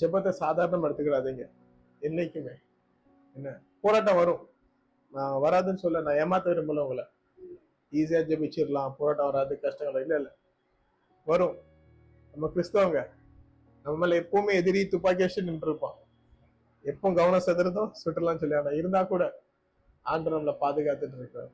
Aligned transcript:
ஜெபத்தை 0.00 0.28
சாதாரணம் 0.28 0.84
எடுத்துக்கிறாதீங்க 0.84 1.50
என்னைக்குமே. 2.00 2.54
என்ன? 3.32 3.60
போராட்டம் 3.80 4.16
வரும். 4.16 4.48
நான் 5.10 5.42
வராதுன்னு 5.42 5.74
சொல்ல 5.74 6.00
நான் 6.00 6.14
ஏமாத்த 6.14 6.44
விரும்பல 6.44 6.78
உங்களை. 6.78 7.04
ஈஸியாக 7.92 8.28
ஜெபிச்சிடலாம் 8.30 8.94
போராட்டம் 8.98 9.30
வராது 9.30 9.60
கஷ்டங்கள் 9.60 10.00
இல்லை 10.00 10.16
இல்லை. 10.16 10.32
வரும். 11.24 11.56
நம்ம 12.32 12.50
கிறிஸ்தவங்க. 12.54 13.10
நம்ம 13.82 14.06
மேலே 14.06 14.20
எப்பவுமே 14.20 14.52
எதிரி 14.52 14.88
துப்பாக்கி 14.88 15.22
வச்சு 15.22 15.42
நின்றுருப்பான். 15.42 15.98
எப்போ 16.82 17.12
கவனம் 17.12 17.46
செதுறதோ 17.46 17.90
சுட்டலாம் 18.04 18.36
சொல்லி 18.36 18.56
ஆனால் 18.56 18.74
இருந்தா 18.74 19.04
கூட 19.04 19.42
ஆண்டு 20.02 20.30
நம்மளை 20.30 20.56
பாதுகாத்துட்டு 20.60 21.16
இருக்காரு. 21.18 21.50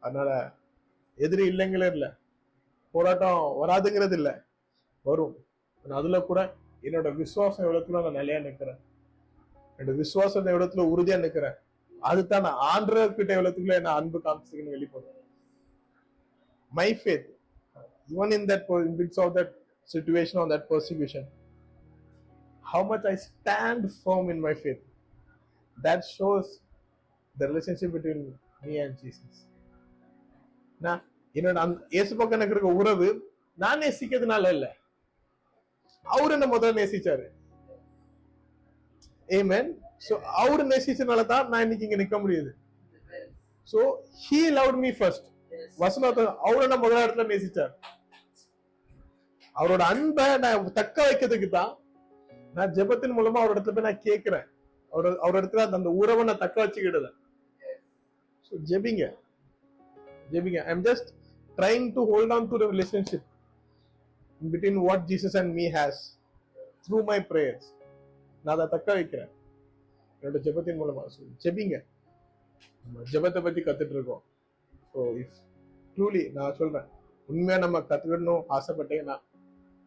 அதனால 0.00 0.52
எதிரி 1.14 1.48
இல்லைங்களே 1.48 1.90
இல்லை. 1.90 2.08
போராட்டம் 2.90 3.56
வராதுங்கிறது 3.62 4.12
இல்லை. 4.12 4.32
வரும். 5.02 5.44
அதில் 5.76 5.96
அதுல 5.96 6.20
கூட 6.20 6.54
என்னோட 6.82 7.14
விசுவாசம் 7.14 7.66
எவ்வளவுல 7.66 8.02
நான் 8.02 8.12
நிலையா 8.12 8.40
நிக்கிறேன். 8.40 8.78
என்னோட 9.78 9.94
விசுவாசம் 9.94 10.46
எவ்வளவுல 10.46 10.94
உறுதியா 10.94 11.16
நிக்கிறேன். 11.24 11.54
அதுதான் 12.00 12.42
நான் 12.42 12.60
ஆண்டர்கிட்ட 12.72 13.32
எவ்வளவுக்குள்ள 13.36 13.74
என்ன 13.74 13.90
அன்பு 13.90 14.20
காமிச்சுக்கணும் 14.24 14.74
வெளிப்படுறேன் 14.76 15.24
my 16.72 17.00
faith 17.04 17.34
even 18.10 18.32
in 18.32 18.46
that 18.46 18.68
in 18.68 18.96
midst 18.98 19.18
of 19.18 19.36
that 19.36 19.50
situation 19.92 20.40
or 20.40 20.48
that 20.52 20.68
persecution 20.68 21.24
how 22.62 22.82
much 22.90 23.04
i 23.12 23.16
stand 23.16 23.90
firm 24.04 24.30
in 24.30 24.40
my 24.40 24.54
faith 24.54 24.82
that 25.84 26.04
shows 26.18 26.60
the 27.40 27.46
relationship 27.46 27.90
between 27.96 28.38
me 28.66 28.82
and 28.84 28.94
jesus. 29.02 29.34
நான் 30.80 31.02
என்னோட 31.34 31.54
அந்த 31.54 31.86
இயேசு 31.88 32.16
பக்கம் 32.16 32.40
எனக்கு 32.40 32.56
இருக்க 32.56 32.78
உறவு 32.82 33.34
நான் 33.54 33.80
நேசிக்கிறதுனால 33.80 34.48
இல்லை. 34.48 34.68
அவர் 36.06 36.30
என்ன 36.30 36.46
முதல்ல 36.46 36.78
நேசிச்சாரு? 36.80 37.26
ஏமேன் 39.28 39.70
சோ 40.08 40.12
அவர் 40.20 40.66
நேசிச்சனால 40.66 41.26
தான் 41.26 41.48
நான் 41.48 41.62
இன்னைக்கு 41.62 41.88
இங்க 41.88 41.96
நிக்க 41.96 42.16
முடியுது. 42.22 42.50
So 43.72 43.78
he 44.24 44.40
loved 44.50 44.76
me 44.76 44.90
first 44.90 45.26
வசனத்தை 45.78 46.26
அவர் 46.26 46.62
என்ன 46.62 46.76
முதல் 46.76 47.10
இடத்துல 47.10 47.26
நேசிச்சார்? 47.26 47.72
அவரோட 49.56 49.80
அன்பை 49.80 50.38
நான் 50.38 50.72
தக்க 50.72 51.10
வைக்கிறதுக்கு 51.10 51.48
தான் 51.48 51.78
நான் 52.54 52.72
ஜெபத்தின் 52.72 53.16
மூலமா 53.18 53.38
அவர் 53.38 53.60
இடத்துல 53.60 53.74
போய் 53.74 53.82
நான் 53.82 54.00
கேட்கிறேன். 54.00 54.46
அவர் 54.92 55.18
அவர் 55.18 55.44
இடத்துல 55.44 55.72
அந்த- 55.72 55.90
உறவை 55.90 56.24
நான் 56.24 56.38
தக்க 56.38 56.66
வச்சுக்கிடுதேன் 56.66 57.16
ஸோ 58.50 58.54
ஜெபிங்க. 58.68 59.04
ஜெபிங்க. 60.30 60.58
I 60.62 60.70
am 60.70 60.84
just 60.84 61.08
trying 61.56 61.92
to 61.92 62.12
hold 62.12 62.32
on 62.32 62.48
to 62.48 62.56
relationship 62.72 63.26
relationship 64.40 64.52
between 64.54 64.78
what 64.88 65.04
Jesus 65.06 65.36
and 65.36 65.54
me 65.54 65.66
has 65.68 66.18
through 66.86 67.04
my 67.04 67.18
prayers 67.30 67.66
நான் 68.44 68.54
அதை 68.56 68.66
தக்க 68.66 68.94
வைக்கிறேன். 68.94 69.30
என்னோட 70.22 70.38
ஜெபத்தின் 70.46 70.78
மூலமா 70.80 71.02
So, 71.06 71.22
ஜெபிங்க. 71.44 71.76
நம்ம 72.84 73.02
ஜெபத்தை 73.12 73.42
பத்தி 73.42 73.60
கத்துட்டு 73.60 73.90
இருக்கோம் 73.90 74.22
ஸோ 74.92 75.00
இஃப் 75.22 75.36
ட்ரூலி 75.96 76.32
நான் 76.32 76.54
சொல்றேன் 76.54 76.86
உண்மையா 77.28 77.58
நம்ம 77.58 77.78
கத்துக்கணும் 77.80 78.44
ஆசைப்பட்டேன்னா 78.56 79.16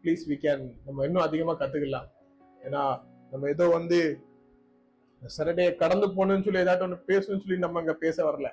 ப்ளீஸ் 0.03 0.29
வி 0.29 0.35
கேன் 0.35 0.77
நம்ம 0.85 1.05
இன்னும் 1.05 1.23
அதிகமா 1.23 1.53
கத்துக்கலாம். 1.53 2.07
ஏன்னா 2.61 3.01
நம்ம 3.31 3.49
ஏதோ 3.49 3.67
வந்து 3.67 3.99
சரடே 5.21 5.75
கடந்து 5.75 6.07
போகணும்னு 6.07 6.43
சொல்லி 6.43 6.59
ஏதாட்டும் 6.59 6.81
ஒன்று 6.81 7.07
பேசணும்னு 7.07 7.43
சொல்லி 7.43 7.57
நம்ம 7.57 7.79
அங்கே 7.79 7.93
பேச 7.93 8.31
வரல. 8.31 8.49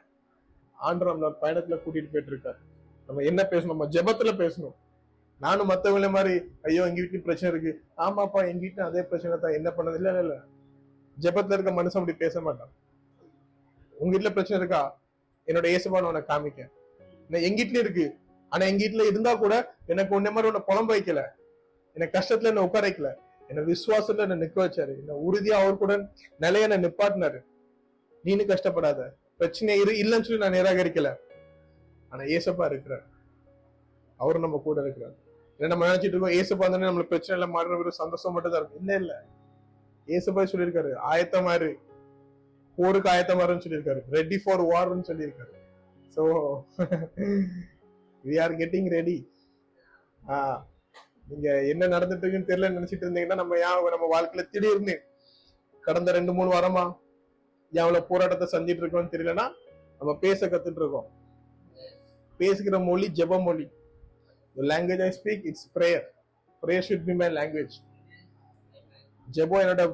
ஆண்டு 0.79 1.05
நம்மளோட 1.05 1.35
பயணத்தில் 1.43 1.43
பயணத்துல 1.43 1.85
கூட்டிட்டு 1.85 2.13
போயிட்டு 2.13 2.33
இருக்காரு 2.33 2.59
நம்ம 3.09 3.23
என்ன 3.23 3.43
பேசணும்? 3.43 3.67
நம்ம 3.67 3.87
ஜெபத்துல 3.87 4.33
பேசணும். 4.43 4.75
நானும் 5.41 5.71
மற்றவங்கள 5.71 6.09
மாதிரி 6.11 6.35
ஐயோ 6.63 6.83
எங்க 6.89 7.01
வீட்லயும் 7.01 7.27
பிரச்சனை 7.29 7.49
இருக்கு. 7.53 7.73
ஆமாப்பா 7.97 8.41
எங்க 8.51 8.61
வீட்டுல 8.67 8.85
அதே 8.91 9.03
பிரச்சனை 9.03 9.39
தான். 9.39 9.57
என்ன 9.59 9.69
பண்ணது? 9.71 9.95
இல்ல 9.95 10.21
இல்ல 10.21 10.37
ஜபத்துல 11.17 11.57
இருக்க 11.57 11.73
மனுஷன் 11.73 12.01
அப்படி 12.01 12.15
பேச 12.19 12.41
மாட்டான். 12.41 12.73
உங்க 14.03 14.11
வீட்டுல 14.17 14.31
பிரச்சனை 14.33 14.59
இருக்கா? 14.61 14.81
என்னோட 15.49 15.67
இயேசுபான 15.73 16.09
உனக்கு 16.13 16.31
காமிக்க 16.33 16.63
நான் 17.31 17.45
எங்க 17.49 17.63
வீட்லயும் 17.63 17.85
இருக்கு. 17.87 18.07
ஆனா 18.53 18.65
எங்க 18.65 18.81
வீட்டுல 18.85 19.07
இருந்தா 19.07 19.35
கூட 19.35 19.55
எனக்கு 19.87 20.15
உன்ன 20.15 20.31
மாதிரி 20.31 20.51
உன்னை 20.51 20.63
புலம்ப 20.69 20.91
வைக்கல. 20.97 21.23
என்ன 21.97 22.09
கஷ்டத்துல 22.17 22.51
என்ன 22.53 22.63
உட்கார 22.63 22.85
வைக்கல. 22.89 23.11
என்ன 23.49 23.61
விசுவாசத்துல 23.63 24.27
என்ன 24.27 24.39
நிக்க 24.45 24.59
வச்சாரு. 24.65 24.95
என்ன 25.03 25.19
உறுதியா 25.27 25.57
அவர் 25.63 25.83
கூட 25.83 25.93
நிலைய 26.39 26.69
என்ன 26.69 26.89
நிப்பாட்டினாரு. 26.89 27.41
நீனு 28.25 28.45
கஷ்டப்படாத. 28.53 29.01
பிரச்சனை 29.37 29.79
இரு 29.81 29.93
இல்லைன்னு 30.03 30.27
சொல்லி 30.29 30.43
நான் 30.45 30.59
நிராகரிக்கல. 30.59 31.11
ஆனா 32.13 32.23
ஏசப்பா 32.23 32.67
இருக்கிறார். 32.67 33.07
அவர் 34.21 34.39
நம்ம 34.39 34.61
கூட 34.65 34.81
இருக்கிறார். 34.81 35.17
இல்லை 35.57 35.69
நம்ம 35.73 35.87
நினைச்சிட்டு 35.89 36.15
இருக்கோம் 36.15 36.37
ஏசப்பா 36.39 36.65
இருந்தானே 36.65 36.89
நம்மளுக்கு 36.89 37.13
பிரச்சனை 37.13 37.35
இல்லை 37.37 37.49
மாறுற 37.57 37.77
ஒரு 37.83 37.93
சந்தோஷம் 38.01 38.35
மட்டும் 38.37 38.53
தான் 38.55 38.61
இருக்கும். 38.63 38.81
இல்ல 38.83 38.95
இல்ல. 39.03 39.13
ஏசப்பா 40.09 40.43
சொல்லியிருக்காரு 40.53 40.91
ஆயத்தமாரு 41.11 41.71
போருக்கு 42.79 43.09
ஆயத்தமாருன்னு 43.13 43.65
சொல்லியிருக்காரு. 43.65 44.01
ரெடி 44.17 44.39
ஃபார் 44.43 44.63
வார்னு 44.73 45.09
சொல்லியிருக்காரு. 45.11 45.55
So 46.17 46.23
we 48.25 48.37
are 48.45 48.55
getting 48.61 48.91
ready 48.97 49.17
ஆ 50.35 50.37
நீங்க 51.31 51.49
என்ன 51.73 51.85
நடந்துட்டு 51.95 52.25
இருக்குன்னு 52.25 52.51
தெரியல 52.51 52.69
நினைச்சிட்டு 52.77 53.05
இருந்தீங்கன்னா 53.07 53.39
நம்ம 53.41 53.59
ஏன் 53.67 53.91
நம்ம 53.95 54.09
வாழ்க்கையில 54.15 54.45
திடீர்னு 54.53 54.97
கடந்த 55.85 56.13
ரெண்டு 56.19 56.33
மூணு 56.37 56.51
வாரமா 56.55 56.85
எவ்வளோ 57.73 58.01
போராட்டத்தை 58.11 58.47
சந்திட்டு 58.55 58.83
இருக்கோம்னு 58.83 59.13
தெரியலன்னா 59.15 59.47
நம்ம 60.01 60.13
பேச 60.25 60.49
கத்துட்டு 60.53 60.81
இருக்கோம். 60.83 61.09
பேசுகிற 62.41 62.79
மொழி 62.89 63.07
ஜெப 63.19 63.39
மொழி. 63.47 63.67
Language 64.71 65.03
I 65.07 65.11
speak 65.19 65.47
it's 65.49 65.65
prayer. 65.77 66.03
Prayer 66.63 66.83
should 66.89 67.07
be 67.09 67.15
my 67.21 67.29
language 67.39 67.75
ஜெபம் 69.37 69.63
என்னோட 69.65 69.85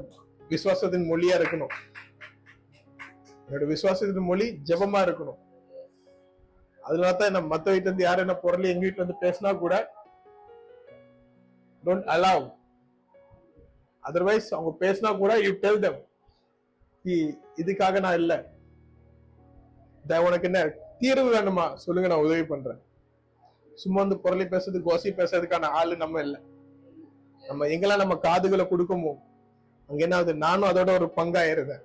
விசுவாசத்தின் 0.53 1.07
மொழியா 1.13 1.35
இருக்கணும். 1.41 1.73
என்னோட 3.47 3.65
விசுவாசத்தின் 3.73 4.29
மொழி 4.31 4.47
ஜெபமா 4.71 5.01
இருக்கணும். 5.07 5.41
அதனால 6.81 7.11
தான் 7.13 7.31
என்ன 7.31 7.43
மத்த 7.55 7.67
வீட்டுல 7.73 7.89
இருந்து 7.89 8.07
யாரும் 8.07 8.25
என்ன 8.27 8.37
பொருள் 8.45 8.71
எங்க 8.71 8.85
வீட்டுல 8.87 9.03
இருந்து 9.03 9.23
பேசினா 9.25 9.51
கூட 9.65 9.75
டோன்ட் 11.85 12.07
அலாவ் 12.15 12.47
அதர்வைஸ் 14.09 14.49
அவங்க 14.57 14.73
பேசினா 14.85 15.11
கூட 15.23 15.33
யூ 15.47 15.53
டெல் 15.65 15.83
தம் 15.85 16.01
இதுக்காக 17.63 18.01
நான் 18.07 18.19
இல்லை. 18.23 18.39
உனக்கு 20.29 20.49
என்ன 20.49 20.61
தீர்வு 21.03 21.29
வேணுமா? 21.37 21.67
சொல்லுங்க 21.85 22.09
நான் 22.11 22.25
உதவி 22.27 22.45
பண்றேன். 22.53 22.81
சும்மா 23.77 24.01
வந்து 24.01 24.17
புரளி 24.25 24.45
பேசுறது 24.53 24.79
கோசி 24.89 25.11
பேசுறதுக்கான 25.19 25.71
ஆளு 25.79 25.97
நம்ம 25.97 26.21
இல்ல. 26.21 26.37
நம்ம 27.43 27.67
எங்கெல்லாம் 27.67 28.03
நம்ம 28.03 28.17
காதுகளை 28.17 28.65
கொடுக்கமோ 28.71 29.13
அங்க 29.89 30.01
என்ன 30.07 30.17
ஆகுது 30.17 30.35
நானும் 30.35 30.69
அதோட 30.71 30.91
ஒரு 30.99 31.07
பங்காயிருந்தேன். 31.17 31.83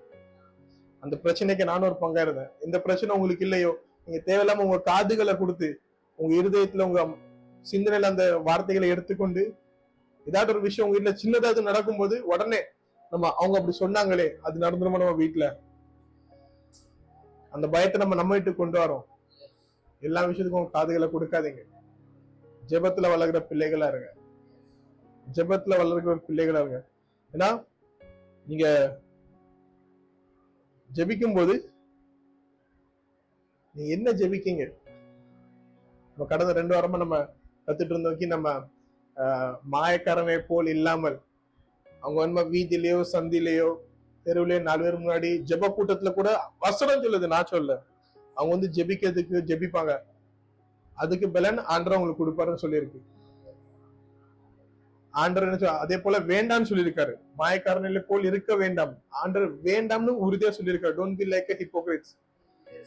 அந்த 1.03 1.15
பிரச்சனைக்கு 1.23 1.63
நானும் 1.63 1.89
ஒரு 1.89 1.97
பங்காயிருந்தேன். 2.03 2.51
இந்த 2.65 2.77
பிரச்சனை 2.79 3.15
உங்களுக்கு 3.15 3.45
இல்லையோ 3.47 3.71
நீங்க 4.05 4.19
தேவையில்லாம 4.25 4.63
உங்க 4.67 4.79
காதுகளை 4.81 5.35
கொடுத்து 5.37 5.69
உங்க 6.19 6.33
இருதயத்துல 6.41 6.81
உங்க 6.81 7.01
சிந்தனையில 7.65 8.11
அந்த 8.11 8.39
வார்த்தைகளை 8.39 8.89
எடுத்துக்கொண்டு 8.89 9.43
ஏதாவது 10.27 10.51
ஒரு 10.53 10.61
விஷயம் 10.61 10.85
உங்க 10.87 10.97
வீட்டுல 10.97 11.13
சின்னதாவது 11.23 11.61
நடக்கும்போது 11.61 12.25
உடனே 12.25 12.59
நம்ம 13.11 13.33
அவங்க 13.33 13.57
அப்படி 13.59 13.77
சொன்னாங்களே 13.79 14.27
அது 14.41 14.63
நடந்துருமா 14.65 15.01
நம்ம 15.03 15.17
வீட்டுல 15.23 15.45
அந்த 17.51 17.67
பயத்தை 17.67 17.99
நம்ம 18.01 18.15
நம்ம 18.15 18.33
வீட்டுக்கு 18.33 18.61
கொண்டு 18.63 18.79
வரோம். 18.79 19.05
எல்லா 20.01 20.21
விஷயத்துக்கும் 20.21 20.71
காதுகளை 20.71 21.07
கொடுக்காதீங்க. 21.13 21.61
ஜெபத்துல 22.69 23.09
வளர்கிற 23.13 23.39
பிள்ளைகளா 23.49 23.87
இருங்க. 23.91 24.09
ஜெபத்துல 25.35 25.77
வளர்கிற 25.81 26.15
பிள்ளைகளா 26.27 26.61
இருங்க. 26.63 26.79
ஏன்னா 27.33 27.49
நீங்க 28.47 28.65
ஜெபிக்கும் 30.89 31.37
போது 31.37 31.55
நீ 33.75 33.87
என்ன 33.95 34.11
ஜெபிக்கீங்க? 34.19 34.63
நம்ம 36.11 36.27
கடந்த 36.29 36.53
ரெண்டு 36.59 36.73
வாரமா 36.75 36.97
நம்ம 37.03 37.17
கத்துட்டு 37.65 37.93
இருந்தோக்கி 37.93 38.27
நம்ம 38.33 38.47
மாயக்காரனை 39.73 40.37
போல் 40.49 40.69
இல்லாமல் 40.75 41.17
அவங்க 42.01 42.17
வந்து 42.23 42.43
வீதியிலயோ 42.53 42.99
சந்திலேயோ 43.13 43.69
தெருவுலயோ 44.25 44.61
நாலு 44.67 44.81
பேர் 44.83 45.01
முன்னாடி 45.03 45.29
ஜெப 45.49 45.69
கூட்டத்துல 45.75 46.09
கூட 46.13 46.29
வசனம் 46.65 47.03
சொல்லுது 47.03 47.27
நான் 47.33 47.51
சொல்ல 47.53 47.71
அவங்க 48.37 48.51
வந்து 48.55 48.69
ஜெபிக்கிறதுக்கு 48.77 49.41
ஜெபிப்பாங்க. 49.51 49.93
அதுக்கு 50.97 51.27
பலன் 51.37 51.59
ஆண்டர் 51.73 51.95
உங்களுக்கு 51.97 52.21
கொடுப்பாருன்னு 52.23 52.63
சொல்லியிருக்கு. 52.63 52.99
ஆண்டர் 55.13 55.45
என்ன 55.47 55.73
அதே 55.83 55.97
போல 56.03 56.15
வேண்டாம்னு 56.31 56.69
சொல்லியிருக்காரு. 56.69 57.13
மாயக்காரனிலே 57.39 58.01
போல் 58.09 58.27
இருக்க 58.29 58.55
வேண்டாம். 58.63 58.93
ஆண்டர் 59.21 59.45
வேண்டாம்னு 59.67 60.13
உறுதியா 60.25 60.51
சொல்லியிருக்காரு. 60.57 60.95
Don't 60.99 61.19
be 61.21 61.27
like 61.33 61.51
hypocrites 61.63 62.13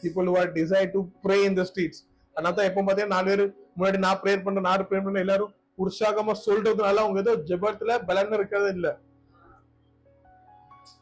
people 0.03 0.27
who 0.31 0.35
are 0.41 0.51
desire 0.59 0.89
to 0.95 0.99
pray 1.25 1.37
in 1.47 1.57
the 1.59 1.63
streets 1.69 2.01
அதனால 2.35 2.53
தான் 2.57 2.69
எப்போ 2.69 2.81
பார்த்தீங்கன்னா 2.81 3.17
நாலு 3.17 3.29
பேர் 3.31 3.43
முன்னாடி 3.77 3.99
நான் 4.05 4.19
ப்ரேயர் 4.23 4.45
பண்றேன் 4.45 4.67
நான் 4.67 4.85
ப்ரேயர் 4.89 5.05
பண்ண 5.07 5.25
எல்லாரும் 5.25 5.51
உற்சாகமா 5.83 6.33
சொல்றதுனால 6.47 7.01
அவங்க 7.03 7.19
ஏதோ 7.23 7.33
ஜெபத்துல 7.49 7.91
பலன் 8.09 8.35
இருக்கிறது 8.37 8.69
இல்ல. 8.77 8.87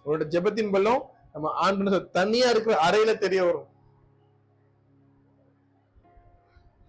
உங்களோட 0.01 0.25
ஜெபத்தின் 0.33 0.71
பலம் 0.75 1.03
நம்ம 1.33 1.51
ஆண்டு 1.65 2.00
தனியா 2.17 2.47
இருக்கிற 2.53 2.75
அறையில 2.88 3.12
தெரிய 3.25 3.41
வரும். 3.47 3.67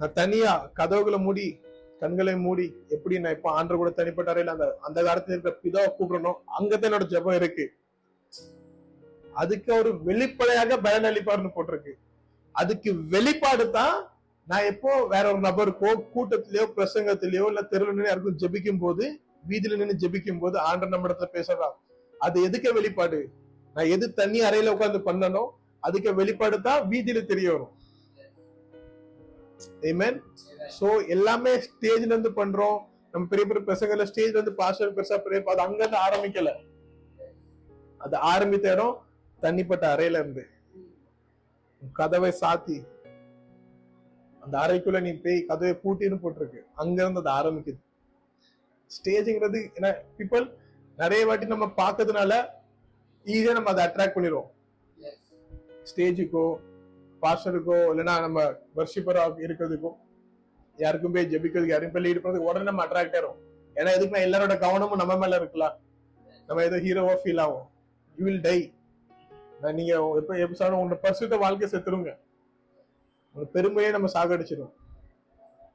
நான் 0.00 0.14
தனியா 0.20 0.52
கதவுகளை 0.78 1.18
மூடி 1.26 1.48
கண்களை 2.02 2.34
மூடி 2.44 2.66
எப்படி 2.94 3.14
நான் 3.22 3.34
இப்ப 3.36 3.48
ஆண்டர் 3.56 3.80
கூட 3.80 3.90
தனிப்பட்ட 3.98 4.32
அறையில 4.32 4.52
அந்த 4.54 4.66
அந்த 4.86 4.98
காலத்துல 5.06 5.34
இருக்கிற 5.34 5.52
பிதாவை 5.64 5.88
கூப்பிடணும். 5.96 6.38
அங்கதான் 6.58 6.88
என்னோட 6.88 7.06
ஜெபம் 7.14 7.36
இருக்கு. 7.40 7.64
அதுக்கு 9.42 9.70
ஒரு 9.80 9.90
வெளிப்படையாக 10.06 10.78
பயனளிப்பார்னு 10.86 11.10
அளிப்பார்னு 11.10 11.50
போட்டிருக்கு. 11.56 11.92
அதுக்கு 12.54 12.90
வெளிப்பாடு 13.14 13.64
தான் 13.70 13.96
நான் 14.46 14.68
எப்போ 14.70 14.92
வேற 15.12 15.24
ஒரு 15.32 15.40
நபருக்கோ 15.48 15.90
கூட்டத்திலேயோ 16.14 16.64
பிரசங்கத்திலேயோ 16.76 17.44
இல்ல 17.50 17.60
தெருவில் 17.72 17.94
நின்று 17.94 18.10
யாருக்கும் 18.10 18.40
ஜெபிக்கும் 18.44 18.82
போது 18.84 19.04
வீதியில 19.50 19.78
நின்று 19.80 19.96
ஜெபிக்கும் 20.04 20.40
போது 20.44 20.56
ஆண்டர் 20.68 20.92
நம்ம 20.94 21.08
இடத்துல 21.08 21.28
பேசுறான் 21.36 21.76
அது 22.20 22.36
எதுக்கு 22.48 22.70
வெளிப்பாடு? 22.78 23.20
நான் 23.76 23.92
எது 23.96 24.06
தண்ணி 24.14 24.40
அறையில 24.48 24.72
உட்காந்து 24.76 25.00
பண்ணனோ 25.08 25.44
அதுக்கு 25.82 26.10
வெளிப்பாடு 26.14 26.56
தான் 26.68 26.80
வீதியில 26.90 27.20
தெரிய 27.24 27.48
வரும். 27.52 27.74
Amen. 29.90 30.14
சோ 30.78 30.88
எல்லாமே 31.14 31.52
ஸ்டேஜ்ல 31.66 32.10
இருந்து 32.12 32.30
பண்றோம். 32.40 32.78
நம்ம 33.12 33.26
பெரிய 33.30 33.44
பெரிய 33.50 33.62
பிரசங்கல 33.68 34.04
ஸ்டேஜ்ல 34.10 34.36
இருந்து 34.38 34.54
பாஸ்டர் 34.60 34.94
பெருசா 34.96 35.16
பெரிய 35.24 35.40
அது 35.52 35.62
அங்க 35.66 35.80
இருந்து 35.84 36.00
ஆரம்பிக்கல. 36.06 36.50
அது 38.04 38.16
ஆரம்பித்த 38.32 38.66
இடம் 38.74 38.96
தனிப்பட்ட 39.42 39.84
அறையில 39.94 40.20
இருந்து 40.22 40.44
கதவை 41.98 42.30
சாத்தி 42.40 42.78
அந்த 44.42 44.54
அறைக்குள்ள 44.64 44.98
நீ 45.06 45.12
பேய் 45.24 45.46
கதவை 45.50 45.74
பூட்டின்னு 45.82 46.18
போட்டிருக்கு. 46.22 46.60
அங்க 46.82 46.98
இருந்து 47.02 47.22
அது 47.22 47.32
ஆரம்பிக்குது. 47.38 47.80
ஸ்டேஜ்ங்கிறது 48.90 49.60
ஏன்னா 49.76 49.90
பீப்புள் 50.18 50.46
நிறைய 51.02 51.24
வாட்டி 51.28 51.52
நம்ம 51.52 51.66
பார்க்கறதுனால 51.82 52.32
ஈஸியா 53.26 53.52
நம்ம 53.58 53.70
அதை 53.74 53.84
அட்ராக்ட் 53.88 54.16
பண்ணிடுவோம். 54.16 54.50
ஸ்டேஜுக்கோ 55.90 56.46
பாஸ்டருக்கோ 57.22 57.76
இல்லைன்னா 57.92 58.14
நம்ம 58.26 58.40
வர்ஷிப்பராக 58.78 59.44
இருக்கிறதுக்கோ 59.46 59.92
யாருக்கும் 60.78 61.14
போய் 61.14 61.30
ஜபிக்கிறதுக்கு 61.32 61.74
யாரும் 61.74 61.94
போய் 61.94 62.04
லீட் 62.04 62.26
உடனே 62.48 62.64
நம்ம 62.70 62.84
அட்ராக்ட் 62.86 63.16
ஆயிரும். 63.16 63.38
ஏன்னா 63.78 63.90
எதுக்குன்னா 63.96 64.26
எல்லாரோட 64.26 64.54
கவனமும் 64.64 65.00
நம்ம 65.02 65.16
மேல 65.22 65.40
இருக்கலாம் 65.42 65.74
நம்ம 66.48 66.62
ஏதோ 66.68 66.78
ஹீரோவா 66.86 67.14
ஃபீல் 67.22 67.42
ஆகும் 67.44 67.66
யூ 68.18 68.24
வில் 68.28 68.44
டை 68.48 68.58
நீங்க 69.78 69.92
எப்ப 70.20 70.34
எபிசோட 70.44 70.74
உங்களோட 70.78 70.96
பர்சுத்த 71.02 71.38
வாழ்க்கை 71.42 71.66
செத்துருங்க. 71.72 72.12
உங்க 73.34 73.44
பெருமையே 73.56 73.90
நம்ம 73.96 74.08
சாகடிச்சிடும் 74.14 74.72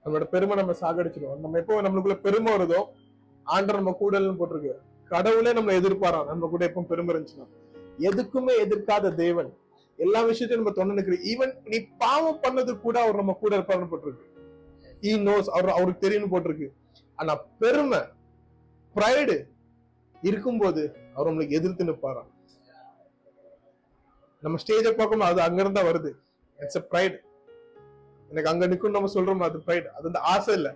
நம்மளோட 0.04 0.26
பெருமை 0.34 0.56
நம்ம 0.60 0.74
சாகடிச்சிடும் 0.82 1.38
நம்ம 1.44 1.60
எப்போ 1.62 1.82
நம்மளுக்குள்ள 1.86 2.18
பெருமை 2.26 2.50
வருதோ 2.56 2.80
ஆண்டர் 3.46 3.80
நம்ம 3.80 3.94
கூடல்னு 4.02 4.40
போட்டிருக்கு. 4.42 4.74
கடவுளே 5.14 5.54
நம்ம 5.60 5.74
எதிர்பாராம் 5.80 6.28
நம்ம 6.32 6.48
கூட 6.54 6.64
எப்பவும் 6.70 6.90
பெருமை 6.92 7.12
இருந்துச்சுன்னா. 7.16 7.48
எதுக்குமே 8.10 8.54
எதிர்க்காத 8.66 9.14
தேவன். 9.24 9.52
எல்லா 9.98 10.22
விஷயத்தையும் 10.22 10.66
நம்ம 10.66 10.72
தொண்டு 10.72 10.94
நிற்கிற 10.94 11.18
ஈவன் 11.32 11.54
நீ 11.64 11.78
பாவம் 11.98 12.42
பண்ணது 12.44 12.80
கூட 12.80 13.02
அவர் 13.02 13.16
நம்ம 13.16 13.34
கூட 13.34 13.58
இருப்பார்னு 13.58 13.92
போட்டிருக்கு. 13.92 14.26
ஈ 15.02 15.16
நோஸ் 15.16 15.50
அவர் 15.50 15.70
அவருக்கு 15.70 16.10
தெரியும்னு 16.10 16.40
போட்டிருக்கு. 16.40 16.72
ஆனா 17.16 17.36
பெருமை 17.36 18.00
ப்ரைடு 18.96 19.48
இருக்கும்போது 20.22 20.98
அவர் 21.14 21.28
நம்மளுக்கு 21.28 21.50
எதிர்த்து 21.50 21.86
நிற்பாராம். 21.86 22.30
நம்ம 24.42 24.58
ஸ்டேஜை 24.68 24.92
பார்க்கணும் 24.92 25.28
அது 25.28 25.42
அங்கிருந்தா 25.42 25.84
வருது. 25.92 26.12
இட்ஸ் 26.60 26.78
அ 26.78 26.88
ப்ரைட் 26.92 27.18
எனக்கு 28.30 28.50
அங்க 28.50 28.68
நிற்கும் 28.68 28.92
நம்ம 28.92 29.12
சொல்றோம் 29.14 29.40
அது 29.40 29.58
ப்ரைடு 29.58 29.86
அது 29.86 30.08
அந்த 30.08 30.20
ஆசை 30.20 30.56
இல்ல. 30.56 30.76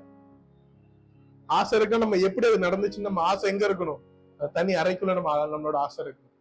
ஆசை 1.45 1.79
இருக்க 1.79 1.97
நம்ம 1.97 2.15
எப்படி 2.15 2.47
அது 2.47 2.57
நடந்துச்சு 2.57 2.99
நம்ம 2.99 3.21
ஆசை 3.21 3.51
எங்க 3.51 3.67
இருக்கணும்? 3.67 4.01
அது 4.39 4.51
தனி 4.51 4.73
அறைக்குள்ள 4.73 5.13
நம்ம 5.13 5.47
நம்மளோட 5.47 5.75
ஆசை 5.75 6.05
இருக்கணும். 6.05 6.35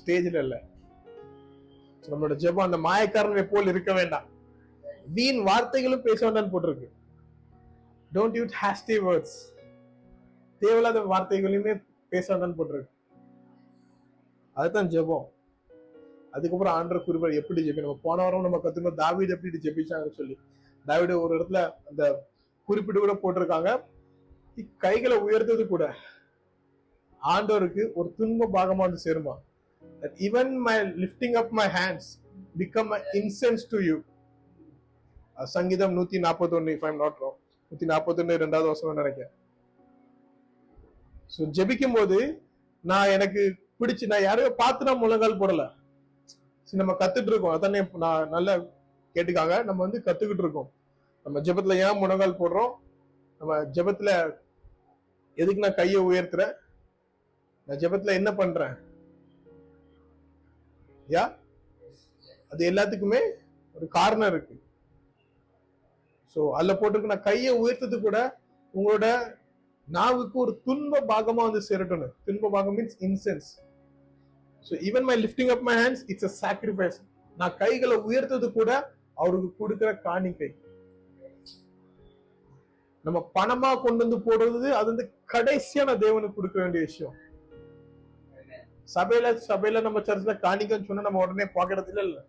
ஸ்டேஜ்ல 0.00 0.38
இல்ல. 0.38 0.68
நம்மளோட 2.08 2.34
ஜெபம் 2.42 2.66
அந்த 2.66 2.76
மாயக்காரனை 2.76 3.42
போல் 3.42 3.66
இருக்க 3.66 3.92
வேண்டாம். 3.92 4.26
வீண் 5.14 5.46
வார்த்தைகளும் 5.46 6.02
பேச 6.02 6.30
வேண்டாம்னு 6.30 6.52
போட்டிருக்கு. 6.54 6.88
டோன்ட் 8.14 8.38
யூட் 8.38 8.52
ஹாஸ்டி 8.62 8.96
வேர்ட்ஸ் 9.06 9.36
தேவையில்லாத 10.58 11.00
வார்த்தைகளையுமே 11.00 11.84
பேச 12.08 12.36
வேண்டாம்னு 12.36 12.58
போட்டிருக்கு. 12.58 12.90
அதுதான் 14.52 14.88
ஜெபம். 14.88 15.26
அதுக்கப்புறம் 16.30 16.76
ஆண்டர் 16.78 17.04
குறிப்பார் 17.04 17.32
எப்படி 17.32 17.70
ஜெபி 17.70 17.80
நம்ம 17.80 17.98
போன 18.02 18.22
வாரம் 18.22 18.40
நம்ம 18.40 18.60
கத்துக்கணும் 18.64 19.00
தாவிட் 19.02 19.34
எப்படி 19.36 19.58
ஜெபிச்சாங்கன்னு 19.62 20.18
சொல்லி. 20.20 20.38
தாவிட 20.86 21.20
ஒரு 21.22 21.38
இடத்துல 21.38 21.72
அந்த 21.88 22.28
குறிப்பிட்டு 22.64 23.00
கூட 23.00 23.14
போட்டிருக்காங்க. 23.14 23.82
கைகளை 24.76 25.16
உயர்த்தது 25.18 25.68
கூட 25.68 25.94
ஆண்டவருக்கு 27.22 27.92
ஒரு 27.92 28.14
துன்ப 28.16 28.48
பாகமா 28.52 28.76
வந்து 28.76 29.00
சேருமா? 29.04 29.34
That 29.82 30.12
even 30.18 30.58
my 30.58 30.76
lifting 30.94 31.36
up 31.36 31.50
my 31.52 31.68
hands 31.68 32.18
become 32.54 32.92
an 32.92 33.02
incense 33.14 33.64
to 33.66 33.80
you. 33.80 33.98
சங்கீதம் 35.52 35.94
நூத்தி 35.96 36.18
நாற்பத்தி 36.24 36.54
ஒன்னு 36.56 36.72
இஃப் 36.74 36.82
ஐம் 36.86 36.98
நாட் 37.02 37.20
ராங் 37.22 37.36
நூத்தி 37.72 37.86
நாற்பத்தி 37.90 38.24
ரெண்டாவது 38.42 38.66
வருஷம் 38.66 38.98
நினைக்கிறேன் 38.98 39.30
ஸோ 41.34 41.46
ஜெபிக்கும் 41.56 41.96
போது 41.96 42.18
நான் 42.84 43.12
எனக்கு 43.16 43.42
பிடிச்சு 43.80 44.10
நான் 44.12 44.26
யாரையோ 44.26 44.50
பார்த்து 44.58 44.88
நான் 44.88 45.00
முழங்கால் 45.02 45.38
போடல 45.42 45.64
சரி 46.68 46.80
நம்ம 46.82 46.96
கத்துட்டு 47.02 47.32
இருக்கோம் 47.32 47.54
அதானே 47.54 47.80
நான் 48.04 48.28
நல்லா 48.28 48.54
கேட்டுக்காங்க 49.16 49.56
நம்ம 49.68 49.80
வந்து 49.86 50.00
கத்துக்கிட்டு 50.08 50.44
இருக்கோம் 50.44 50.68
நம்ம 51.26 51.42
ஜெபத்துல 51.46 51.78
ஏன் 51.84 52.00
முழங்கால் 52.02 52.40
போடுறோம் 52.42 52.72
நம்ம 53.40 53.58
ஜெபத்துல 53.78 54.12
எதுக்கு 55.36 55.64
நான் 55.66 55.80
கையை 55.80 56.02
உயர்த்துறேன் 56.10 56.54
நான் 57.68 57.80
ஜெபத்துல 57.84 58.18
என்ன 58.20 58.32
பண்றேன் 58.34 58.76
யா 61.14 61.24
அது 62.52 62.62
எல்லாத்துக்குமே 62.70 63.20
ஒரு 63.76 63.86
காரணம் 63.98 64.30
இருக்கு. 64.32 64.54
சோ 66.36 66.40
அதுல 66.56 66.74
போட்டிருக்கு 66.80 67.12
நான் 67.12 67.28
கையை 67.28 67.52
உயர்த்தது 67.62 67.96
கூட 68.06 68.18
உங்களோட 68.74 69.06
நாவுக்கு 69.88 70.36
ஒரு 70.44 70.52
துன்ப 70.66 71.00
பாகமா 71.12 71.42
வந்து 71.48 71.62
சேரட்டும் 71.68 72.04
துன்ப 72.26 72.50
பாகம் 72.54 72.76
means 72.78 72.98
incense 73.06 73.48
so 74.64 74.74
even 74.88 75.06
my 75.10 75.16
lifting 75.24 75.52
up 75.54 75.64
my 75.68 75.74
hands 75.82 76.04
it's 76.12 76.28
a 76.30 76.32
sacrifice 76.42 76.98
நான் 77.36 77.56
கைகளை 77.62 77.96
உயர்த்தது 78.08 78.48
கூட 78.58 78.70
அவருக்கு 79.22 79.48
கொடுக்கிற 79.60 79.90
காணிக்கை. 80.06 80.50
நம்ம 83.04 83.18
பணமா 83.36 83.70
கொண்டு 83.84 84.00
வந்து 84.04 84.18
போடுறது 84.26 84.68
அது 84.78 84.88
வந்து 84.92 85.04
கடைசியான 85.34 85.90
தேவனுக்கு 86.04 86.38
கொடுக்க 86.38 86.58
வேண்டிய 86.62 86.80
விஷயம். 86.88 87.14
சபையில 88.94 89.40
சபையில 89.48 89.80
நம்ம 89.82 89.98
சர்ச்ல 89.98 90.38
காணிக்கன்னு 90.38 90.84
சொன்னா 90.84 91.02
நம்ம 91.02 91.18
உடனே 91.18 91.44
பாக்கிறதுல 91.54 91.98
இல்ல 91.98 92.26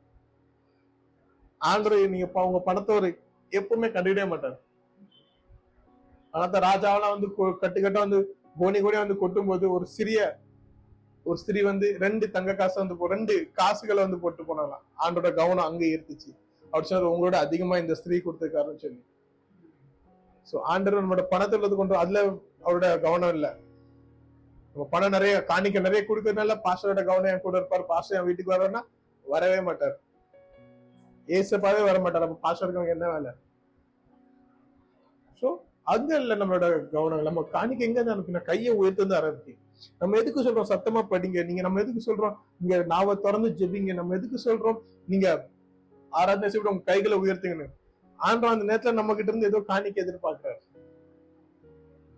ஆண்டவர் 1.57 2.09
நீங்க 2.09 2.43
உங்க 2.43 2.59
பணத்தை 2.59 2.95
ஒரு 2.95 3.19
எப்பவுமே 3.51 3.87
கண்டுகிட்டே 3.91 4.27
மாட்டார். 4.27 4.61
ஆனா 6.31 6.45
ராஜாவெல்லாம் 6.45 7.09
வந்து 7.09 7.27
கொ- 7.27 7.99
வந்து 7.99 8.37
கோணி 8.59 8.79
கோணி 8.79 8.97
வந்து 8.97 9.17
கொட்டும் 9.17 9.45
போது 9.45 9.71
ஒரு 9.71 9.85
சிறிய 9.85 10.39
ஒரு 11.23 11.37
ஸ்திரீ 11.37 11.61
வந்து 11.61 11.97
ரெண்டு 11.99 12.31
தங்க 12.31 12.55
காசு 12.55 12.87
வந்து 12.87 13.07
ரெண்டு 13.07 13.51
காசுகளை 13.53 14.03
வந்து 14.03 14.19
போட்டு 14.19 14.43
போனாலாம் 14.43 14.81
ஆண்டோட 14.99 15.33
கவனம் 15.33 15.65
அங்க 15.65 15.85
இருந்துச்சு 15.85 16.35
அவர் 16.71 16.85
சொன்னார் 16.85 17.11
உங்களோட 17.11 17.33
அதிகமா 17.35 17.77
இந்த 17.77 17.93
ஸ்திரீ 17.93 18.17
கொடுத்துருக்காருன்னு 18.17 18.75
சொல்லி. 18.75 19.03
சோ 20.51 20.59
ஆண்டவர் 20.61 21.07
நம்மளோட 21.07 21.21
பணத்தை 21.29 21.59
உள்ளது 21.59 21.75
கொண்டு 21.75 21.95
அதுல 21.95 22.25
அவரோட 22.65 22.99
கவனம் 23.01 23.33
இல்ல. 23.33 23.59
நம்ம 24.73 24.87
பணம் 24.89 25.09
நிறைய 25.09 25.43
காணிக்க 25.43 25.79
நிறைய 25.79 26.05
கொடுக்கறதுனால 26.07 26.55
பாஸ்டரோட 26.65 27.01
கவனம் 27.05 27.31
என் 27.31 27.41
கூட 27.41 27.57
இருப்பார். 27.57 27.85
பாஸ்டர் 27.85 28.17
என் 28.19 28.25
வீட்டுக்கு 28.25 28.53
வரேன்னா 28.55 28.81
வரவே 29.25 29.61
மாட்டார். 29.61 29.95
ஏசப்பாவே 31.27 31.81
வர 31.83 31.99
மாட்டார். 31.99 32.25
அப்ப 32.27 32.37
பாஸ்டருக்கு 32.45 32.79
அவங்க 32.79 32.95
என்ன 32.97 33.09
வேலை? 33.11 33.31
சோ 35.41 35.49
அங்க 35.83 36.19
இல்ல 36.19 36.35
நம்மளோட 36.35 36.89
கவனம் 36.89 37.21
நம்ம 37.21 37.43
காணிக்க 37.53 37.79
எங்க 37.79 38.03
அனுப்பின 38.15 38.41
கையை 38.41 38.73
உயர்த்து 38.73 39.03
வந்து 39.03 39.15
ஆரம்பிக்கு 39.15 39.59
நம்ம 39.99 40.17
எதுக்கு 40.17 40.41
சொல்றோம்? 40.43 40.71
சத்தமா 40.73 41.01
படிங்க. 41.11 41.45
நீங்க 41.45 41.61
நம்ம 41.61 41.79
எதுக்கு 41.81 42.01
சொல்றோம்? 42.09 42.35
நீங்க 42.59 42.83
நாவ 42.83 43.15
திறந்து 43.15 43.49
ஜெபிங்க. 43.49 43.93
நம்ம 43.93 44.15
எதுக்கு 44.15 44.39
சொல்றோம்? 44.45 44.79
நீங்க 45.07 45.27
ஆராதனை 46.09 46.49
செய்ய 46.49 46.69
உங்க 46.69 46.83
கைகளை 46.83 47.17
உயர்த்துங்கன்னு. 47.17 47.67
ஆண்டவர் 48.15 48.55
அந்த 48.55 48.65
நேரத்துல 48.71 48.93
நம்ம 48.93 49.15
கிட்ட 49.15 49.31
இருந்து 49.31 49.49
ஏதோ 49.51 49.59
காணிக்க 49.67 50.05
எதிர்பார்க்கிறாரு. 50.05 50.59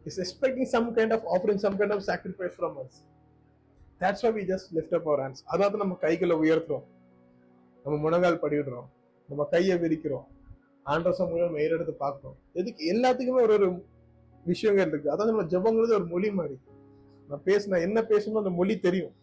Is 0.05 0.17
expecting 0.23 0.65
some 0.65 0.93
kind 0.95 1.11
of 1.13 1.21
offering, 1.33 1.59
some 1.65 1.77
kind 1.77 1.91
of 1.91 2.03
sacrifice 2.03 2.53
from 2.59 2.77
us. 2.77 2.93
That's 4.01 4.21
why 4.23 4.31
we 4.37 4.43
just 4.53 4.73
lift 4.77 4.93
up 4.97 5.05
our 5.07 5.19
hands. 5.23 5.43
அதாவது 5.45 5.77
நம்ம 5.77 5.95
கைகளை 5.95 6.35
உயர்த்துறோம். 6.43 6.85
நம்ம 7.85 7.97
முழங்கால் 8.05 8.41
படிடுறோம் 8.43 8.87
நம்ம 9.29 9.47
கையை 9.53 9.77
விரிக்கிறோம். 9.77 10.25
ஆண்டர் 10.85 11.17
சமூகம் 11.19 11.55
மேலெடுத்து 11.57 11.93
பார்க்குறோம். 11.99 12.37
எதுக்கு? 12.53 12.81
எல்லாத்துக்குமே 12.93 13.41
ஒரு 13.47 13.53
ஒரு 13.53 13.67
விஷயங்கள் 14.43 14.87
இருக்கு. 14.87 15.11
அதாவது 15.11 15.31
நம்ம 15.33 15.45
ஜபங்கிறது 15.53 15.93
ஒரு 15.99 16.05
மொழி 16.05 16.31
மாதிரி. 16.31 16.57
நான் 17.27 17.43
பேசினா 17.45 17.81
என்ன 17.81 18.01
பேசணும் 18.01 18.41
அந்த 18.43 18.49
மொழி 18.49 18.79
தெரியும். 18.79 19.13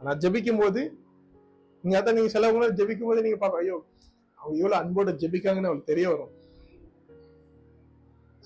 ஆனால் 0.00 0.18
ஜபிக்கும் 0.18 0.60
போது 0.60 0.80
நீங்க 1.84 1.96
அதான் 2.00 2.16
நீங்க 2.18 2.30
சிலவங்க 2.38 2.68
ஜபிக்கும் 2.80 3.10
போது 3.10 3.22
நீங்க 3.22 3.36
பார்க்க 3.36 3.58
ஐயோ 3.58 3.76
அவங்க 4.38 4.56
எவ்வளவு 4.62 4.78
அன்போட 4.82 5.10
ஜெபிக்காங்கன்னு 5.22 5.70
அவங்களுக்கு 5.70 5.92
தெரிய 5.92 6.08
வரும். 6.08 6.32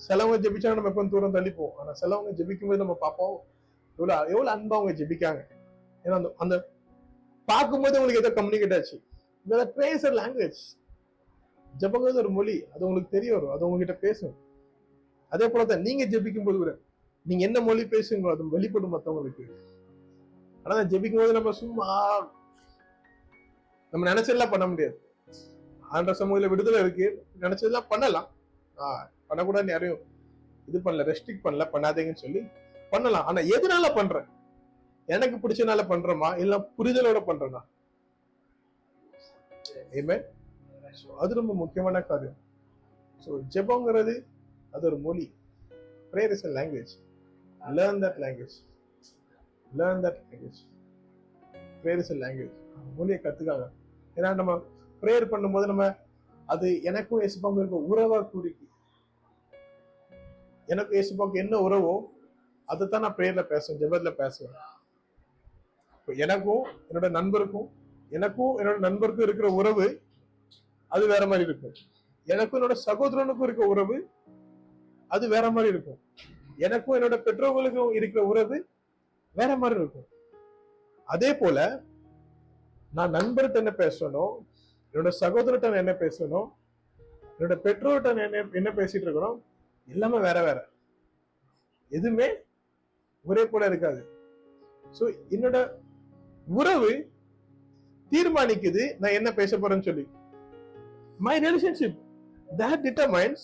சிலவங்க 0.05 0.37
ஜெபிச்சாங்க 0.45 0.77
நம்ம 0.79 0.89
எப்போ 0.91 1.03
தூரம் 1.13 1.35
தள்ளிப்போம். 1.37 1.73
ஆனால் 1.79 1.97
சிலவங்க 2.01 2.31
ஜெபிக்கும் 2.39 2.71
போது 2.71 2.81
நம்ம 2.83 2.95
பார்ப்போம் 3.03 3.35
எவ்வளவு 3.99 4.31
எவ்வளவு 4.33 4.51
அன்பா 4.55 4.75
அவங்க 4.79 4.93
ஜெபிக்காங்க. 5.01 5.41
ஏன்னா 6.05 6.15
அந்த 6.19 6.29
அந்த 6.43 6.55
பார்க்கும்போது 7.47 7.97
உங்களுக்கு 7.99 8.21
ஏதோ 8.23 8.31
கம்யூனிகேட் 8.39 8.75
ஆச்சு. 8.77 8.97
பேசுற 9.79 10.11
லாங்குவேஜ் 10.21 10.61
ஜபங்கிறது 11.81 12.21
ஒரு 12.23 12.31
மொழி. 12.37 12.55
அது 12.73 12.85
உங்களுக்கு 12.87 13.15
தெரிய 13.15 13.31
வரும். 13.35 13.53
அது 13.55 13.65
உங்ககிட்ட 13.67 13.95
பேசும். 14.05 14.35
அதே 15.31 15.45
போல 15.53 15.65
தான் 15.71 15.85
நீங்க 15.87 16.03
ஜெபிக்கும் 16.13 16.47
போது 16.47 16.57
கூட 16.61 16.73
நீங்க 17.25 17.43
என்ன 17.47 17.59
மொழி 17.67 17.83
பேசுங்களோ 17.93 18.33
அது 18.35 18.55
வெளிப்படும் 18.55 18.93
மத்தவங்களுக்கு. 18.95 19.45
ஆனா 20.65 20.77
ஜெபிக்கும் 20.93 21.23
போது 21.23 21.37
நம்ம 21.39 21.51
சும்மா 21.61 21.87
நம்ம 23.93 24.05
நினைச்சதெல்லாம் 24.11 24.53
பண்ண 24.53 24.65
முடியாது. 24.71 24.97
ஆண்ட 25.97 26.13
சமூக 26.21 26.47
விடுதலை 26.53 26.79
இருக்கு. 26.85 27.07
நினைச்சதெல்லாம் 27.43 27.91
பண்ணலாம். 27.93 28.27
பண்ணக்கூடாது 29.29 29.69
பண்ணக்கூடாதுன்னு 29.69 29.73
யாரையும் 29.75 30.01
இது 30.67 30.77
பண்ணல 30.85 31.03
ரெஸ்ட்ரிக்ட் 31.09 31.45
பண்ணல 31.45 31.65
பண்ணாதீங்கன்னு 31.73 32.23
சொல்லி 32.23 32.41
பண்ணலாம். 32.91 33.25
ஆனா 33.29 33.39
எதனால 33.55 33.85
பண்றேன்? 33.95 34.27
எனக்கு 35.07 35.35
பிடிச்சனால 35.43 35.81
பண்றோமா? 35.91 36.29
இல்ல 36.37 36.55
புரிதலோட 36.77 37.19
பண்றேனா? 37.29 37.61
ஏமே 39.99 40.17
அது 41.21 41.33
ரொம்ப 41.33 41.53
முக்கியமான 41.53 41.97
காரியம். 42.01 42.37
ஸோ 43.21 43.31
ஜெபங்கிறது 43.55 44.15
அது 44.73 44.85
ஒரு 44.85 44.97
மொழி. 44.97 45.25
Prayer 46.13 46.33
is 46.35 46.45
a 46.45 46.51
language 46.57 46.93
learn 47.61 48.01
that 48.03 48.19
language 48.23 48.55
learn 49.71 50.03
that 50.05 50.19
language 50.23 50.59
prayer 51.81 52.01
is 52.03 52.11
a 52.11 52.17
language 52.23 52.55
மொழியை 52.97 53.19
கற்றுக்காங்க 53.25 53.65
ஏன்னா 54.17 54.29
நம்ம 54.33 54.53
ப்ரேயர் 55.03 55.31
பண்ணும்போது 55.33 55.65
நம்ம 55.65 55.85
அது 56.49 56.83
எனக்கும் 56.83 57.21
இயேசுப்பாவுக்கும் 57.21 57.63
இருக்கும் 57.63 57.87
உறவா 57.91 58.19
கூடிக்கு 58.33 58.66
எனக்கு 60.73 60.93
இயேசுப்பாவுக்கு 60.95 61.41
என்ன 61.43 61.55
உறவோ 61.67 61.93
அதைத்தான் 62.71 63.03
நான் 63.05 63.15
ப்ரேயர்ல 63.17 63.43
பேசுவேன் 63.51 63.79
ஜெபத்துல 63.81 64.11
பேசுவேன். 64.21 64.55
இப்போ 65.97 66.13
எனக்கும் 66.25 66.63
என்னோட 66.87 67.07
நண்பருக்கும் 67.17 67.67
எனக்கும் 68.17 68.53
என்னோட 68.59 68.77
நண்பருக்கும் 68.87 69.25
இருக்கிற 69.27 69.47
உறவு 69.59 69.87
அது 70.91 71.05
வேற 71.13 71.23
மாதிரி 71.31 71.47
இருக்கும். 71.49 71.75
எனக்கும் 72.27 72.57
என்னோட 72.59 72.75
சகோதரனுக்கும் 72.87 73.47
இருக்க 73.47 73.63
உறவு 73.73 73.97
அது 75.11 75.25
வேற 75.33 75.45
மாதிரி 75.55 75.71
இருக்கும். 75.73 75.99
எனக்கும் 76.65 76.95
என்னோட 76.97 77.15
பெற்றோர்களுக்கும் 77.25 77.95
இருக்கிற 77.97 78.21
உறவு 78.31 78.57
வேற 79.35 79.51
மாதிரி 79.61 79.79
இருக்கும். 79.81 80.07
அதே 81.07 81.31
போல 81.41 81.57
நான் 82.91 83.15
நண்பர்கிட்ட 83.17 83.57
என்ன 83.63 83.73
பேசணும் 83.83 84.33
என்னோட 84.93 85.11
சகோதரர்கிட்ட 85.23 85.69
நான் 85.73 85.83
என்ன 85.85 85.95
பேசணும் 86.03 86.47
என்னோட 87.35 87.55
பெற்றோர்கிட்ட 87.65 88.11
நான் 88.17 88.27
என்ன 88.29 88.43
என்ன 88.59 88.69
பேசிட்டு 88.79 89.05
இருக்கிறோம் 89.07 89.37
எல்லாமே 89.87 90.19
வேற 90.27 90.37
வேற. 90.47 90.59
எதுவுமே 91.91 92.27
ஒரே 93.25 93.43
போல 93.51 93.65
இருக்காது. 93.69 94.01
சோ 94.97 95.03
என்னோட 95.35 95.57
உறவு 96.47 96.91
தீர்மானிக்குது. 98.11 98.83
நான் 99.01 99.15
என்ன 99.19 99.29
பேச 99.39 99.57
போறேன்னு 99.57 99.87
சொல்லி. 99.89 100.05
My 101.25 101.35
relationship 101.45 101.97
that 102.61 102.83
determines 102.87 103.43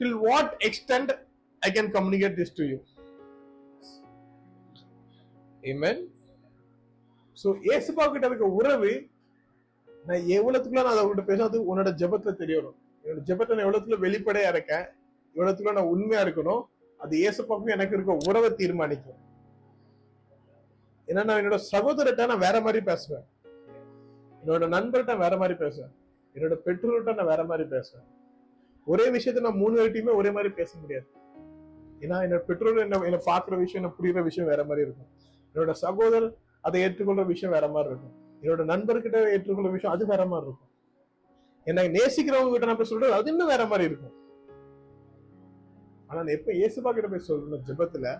till 0.00 0.18
what 0.26 0.52
extent 0.68 1.12
I 1.62 1.70
can 1.76 1.90
communicate 1.96 2.36
this 2.40 2.56
to 2.60 2.66
you 2.72 2.78
Amen. 5.72 5.98
So 7.36 7.48
ஏசுபா 7.74 8.04
கிட்ட 8.06 8.26
இருக்க 8.28 8.46
உறவு 8.58 8.90
நான் 10.04 10.26
எவ்வளோத்துக்குள்ள 10.36 10.82
நான் 10.86 10.98
அவங்ககிட்ட 11.00 11.24
பேசுறது 11.30 11.58
உன்னோட 11.70 11.90
ஜெபத்துல 12.00 12.32
தெரிய 12.42 12.56
வரும். 12.58 12.76
என்னோட 13.04 13.22
ஜபத்தை 13.30 13.52
நான் 13.54 13.64
எவ்வளோத்துக்குள்ள 13.66 13.98
வெளிப்படையா 14.04 14.50
இருக்கேன் 14.54 14.84
எவ்வளவுக்குள்ள 15.34 15.72
நான் 15.72 15.84
உண்மையா 15.84 16.22
இருக்கணும் 16.24 16.62
அது 16.98 17.18
ஏசப்பாக்கும் 17.18 17.74
எனக்கு 17.76 17.96
இருக்க 17.96 18.16
உறவை 18.30 18.54
தீர்மானிக்கும். 18.54 19.20
ஏன்னா 21.08 21.24
நான் 21.24 21.40
என்னோட 21.42 21.58
சகோதரர்கிட்ட 21.72 22.26
நான் 22.26 22.38
வேற 22.38 22.60
மாதிரி 22.60 22.84
பேசுவேன். 22.84 23.24
என்னோட 24.42 24.64
நண்பர்கிட்ட 24.76 25.18
வேற 25.18 25.36
மாதிரி 25.36 25.54
பேசுவேன். 25.58 25.92
என்னோட 26.34 26.56
பெற்றோர்கிட்ட 26.66 27.14
நான் 27.14 27.26
வேற 27.26 27.44
மாதிரி 27.44 27.68
பேசுவேன். 27.68 28.06
ஒரே 28.84 29.10
விஷயத்த 29.10 29.40
நான் 29.40 29.56
மூணு 29.56 29.74
பேர்ட்டையுமே 29.80 30.14
ஒரே 30.14 30.30
மாதிரி 30.30 30.54
பேச 30.54 30.78
முடியாது. 30.78 31.06
ஏன்னா 32.00 32.16
என்னோட 32.24 32.38
பெற்றோர் 32.38 32.78
என்ன 32.78 32.98
என்ன 32.98 33.18
பாக்குற 33.26 33.58
விஷயம் 33.58 33.74
என்ன 33.74 33.90
புரியுற 33.98 34.22
விஷயம் 34.22 34.50
வேற 34.50 34.64
மாதிரி 34.64 34.86
இருக்கும். 34.86 35.10
என்னோட 35.54 35.70
சகோதரர் 35.70 36.34
அதை 36.60 36.82
ஏற்றுக்கொள்ற 36.84 37.26
விஷயம் 37.26 37.54
வேற 37.54 37.68
மாதிரி 37.68 37.94
இருக்கும். 37.94 38.14
என்னோட 38.42 38.62
நண்பர்கிட்ட 38.72 39.18
ஏற்றுக்கொள்ற 39.34 39.70
விஷயம் 39.70 39.96
அது 39.96 40.06
வேற 40.06 40.26
மாதிரி 40.26 40.50
இருக்கும். 40.50 40.70
என்னை 41.64 41.88
நேசிக்கிறவங்க 41.88 42.50
கிட்ட 42.50 42.66
நான் 42.66 42.84
சொல்றது 42.84 43.12
அது 43.12 43.30
இன்னும் 43.30 43.46
வேற 43.46 43.66
மாதிரி 43.66 43.88
இருக்கும். 43.90 44.14
ஆனால் 46.08 46.22
நான் 46.24 46.36
எப்போ 46.38 46.52
இயேசுபா 46.60 46.90
கிட்ட 46.96 47.08
போய் 47.12 47.28
சொல்லணும் 47.28 47.64
ஜெபத்தில் 47.68 48.10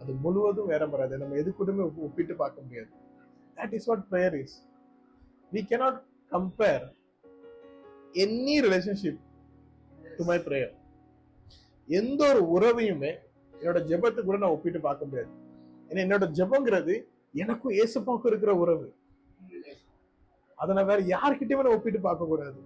அது 0.00 0.12
முழுவதும் 0.24 0.70
வேற 0.72 0.84
வராது 0.92 1.20
நம்ம 1.22 1.36
எது 1.42 1.50
கூடமே 1.58 1.84
ஒப்பிட்டு 2.06 2.34
பார்க்க 2.42 2.64
முடியாது. 2.66 2.90
That 3.58 3.74
is 3.78 3.88
what 3.90 4.04
prayer 4.12 4.36
is 4.42 4.56
we 5.52 5.60
cannot 5.70 5.96
compare 6.32 6.84
any 8.22 8.56
relationship 8.66 9.20
to 10.18 10.24
my 10.30 10.38
prayer 10.48 10.74
எந்த 11.88 12.20
ஒரு 12.32 12.42
உறவையுமே 12.56 13.12
என்னோட 13.54 13.80
ஜெபத்தை 13.90 14.20
கூட 14.26 14.36
நான் 14.42 14.54
ஒப்பிட்டு 14.54 14.80
பார்க்க 14.88 15.08
முடியாது. 15.08 15.30
ஏன்னா 15.88 16.00
என்னோட 16.04 16.26
ஜெபங்கிறது 16.38 16.94
எனக்கும் 17.42 17.76
ஏசப்பாவுக்கும் 17.82 18.30
இருக்கிற 18.32 18.52
உறவு. 18.62 18.86
அதை 20.58 20.72
நான் 20.76 20.90
வேற 20.90 21.00
யார்கிட்டயுமே 21.14 21.64
நான் 21.66 21.76
ஒப்பிட்டு 21.76 22.00
பார்க்க 22.08 22.30
கூடாது 22.32 22.60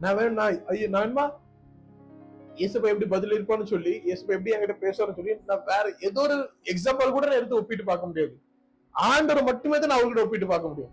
நான் 0.00 0.16
வேற 0.18 0.28
நான் 0.40 0.58
ஐயோ 0.72 0.88
நான் 0.96 1.14
வேணுமா 2.58 2.74
எப்படி 2.74 3.06
பதில் 3.06 3.30
இருப்பான்னு 3.30 3.64
சொல்லி 3.64 3.90
ஏசப்பா 3.90 4.20
எப்படி 4.20 4.50
என்கிட்ட 4.50 4.76
பேசுவார்னு 4.80 4.92
சொல்லி 4.92 5.34
நான் 5.46 5.62
வேற 5.66 5.94
ஏதோ 6.00 6.20
ஒரு 6.20 6.50
எக்ஸாம்பிள் 6.64 7.10
கூட 7.10 7.26
நான் 7.26 7.36
எடுத்து 7.36 7.56
ஒப்பிட்டு 7.56 7.84
பார்க்க 7.84 8.06
முடியாது. 8.06 8.38
ஆண்டவர் 8.90 9.42
மட்டுமே 9.42 9.78
தான் 9.78 9.88
நான் 9.88 10.00
அவர்கிட்ட 10.00 10.24
ஒப்பிட்டு 10.24 10.46
பார்க்க 10.46 10.68
முடியும். 10.68 10.90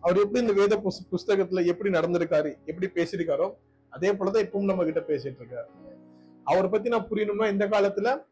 அவர் 0.00 0.16
எப்படி 0.16 0.40
இந்த 0.40 0.52
வேத 0.52 0.76
புஸ்- 0.76 1.14
புஸ்தகத்துல 1.14 1.66
எப்படி 1.66 1.98
நடந்திருக்காரு 1.98 2.56
எப்படி 2.64 2.86
பேசியிருக்காரோ 2.94 3.54
அதே 3.88 4.12
போலதான் 4.12 4.46
இப்பவும் 4.46 4.64
நம்ம 4.64 4.84
கிட்ட 4.84 5.00
பேசிட்டு 5.00 5.36
இருக்காரு. 5.40 5.66
அவரை 6.44 6.70
பத்தி 6.70 6.88
நான் 6.88 7.08
புரியணும்னா 7.08 7.50
இந்த 7.50 7.66
காலத்துல 7.68 8.24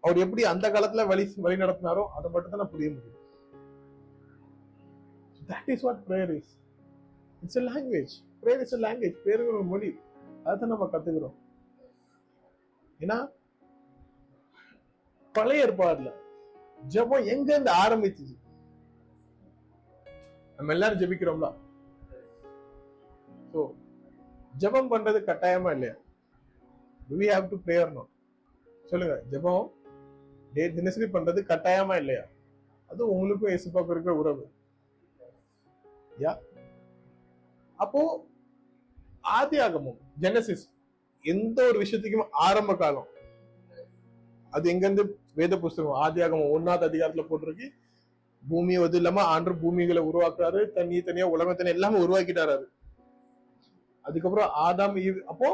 அவர் 0.00 0.18
எப்படி 0.18 0.44
அந்த 0.44 0.70
காலத்துல 0.70 1.06
வழி 1.06 1.32
வழி 1.36 1.62
நடத்தினாரோ 1.62 2.06
அதை 2.06 2.30
மட்டும் 2.30 2.50
தான் 2.50 2.60
நான் 2.60 2.70
புரிய 2.70 2.90
முடியும். 2.90 3.18
That 5.48 5.70
is 5.70 5.80
what 5.80 6.00
prayer 6.08 6.36
is 6.36 6.58
it's 7.42 7.58
a 7.58 7.62
language 7.62 8.08
prayer 8.42 8.60
is 8.60 8.74
a 8.74 8.78
language 8.78 9.14
prayer 9.24 9.46
ஒரு 9.46 9.64
மொழி. 9.64 9.98
அதை 10.44 10.68
நம்ம 10.68 10.88
கத்துக்கிறோம். 10.92 11.34
ஏன்னா 13.00 13.18
பழைய 15.34 15.64
ஏற்பாடுல 15.64 16.10
ஜெபம் 16.78 17.26
எங்க 17.26 17.54
இருந்து 17.54 17.70
ஆரம்பிச்சது 17.82 18.34
நம்ம 20.58 20.72
எல்லாரும் 20.72 21.00
ஜபிக்கிறோம்ல? 21.00 21.48
சோ 23.52 23.60
ஜெபம் 24.56 24.90
பண்றது 24.90 25.18
கட்டாயமா 25.24 25.70
இல்லையா? 25.72 25.94
We 27.10 27.26
have 27.26 27.50
to 27.50 27.56
prayer 27.66 27.92
pray 27.94 28.06
சொல்லுங்க 28.84 29.14
ஜெபம் 29.32 29.66
டே 30.52 30.68
தினசரி 30.68 31.06
பண்றது 31.06 31.40
கட்டாயமா 31.42 31.96
இல்லையா? 31.96 32.24
அது 32.90 33.02
உங்களுக்கும் 33.14 33.50
இயேசுப்பாக்கும் 33.50 33.94
இருக்கிற 33.94 34.14
உறவு. 34.14 34.44
யா 36.20 36.32
அப்போ 37.78 38.00
ஆதி 39.38 39.58
ஆகமும் 39.58 39.98
ஜெனசிஸ் 40.18 40.64
எந்த 41.24 41.66
ஒரு 41.68 41.78
விஷயத்துக்கும் 41.80 42.30
ஆரம்ப 42.30 42.76
காலம். 42.76 43.08
அது 44.50 44.70
எங்க 44.70 44.84
இருந்து 44.86 45.04
வேத 45.34 45.58
புஸ்தகம் 45.58 45.92
ஆதி 45.92 46.20
ஒன்னாவது 46.22 46.86
அதிகாரத்துல 46.88 47.24
போட்டிருக்கு. 47.30 47.68
பூமி 48.48 48.78
வந்து 48.78 48.96
இல்லாம 48.96 49.22
ஆண்டு 49.22 49.54
பூமிகளை 49.56 50.02
உருவாக்குறாரு. 50.02 50.72
தண்ணி 50.72 51.02
தனியா 51.02 51.26
உலகம் 51.26 51.56
தனியா 51.56 51.74
எல்லாமே 51.74 51.98
உருவாக்கிட்டாரு 52.04 52.52
அது. 52.56 52.66
அதுக்கப்புறம் 54.02 54.50
ஆதாம் 54.66 54.96
ஈவ் 55.06 55.18
அப்போ 55.22 55.48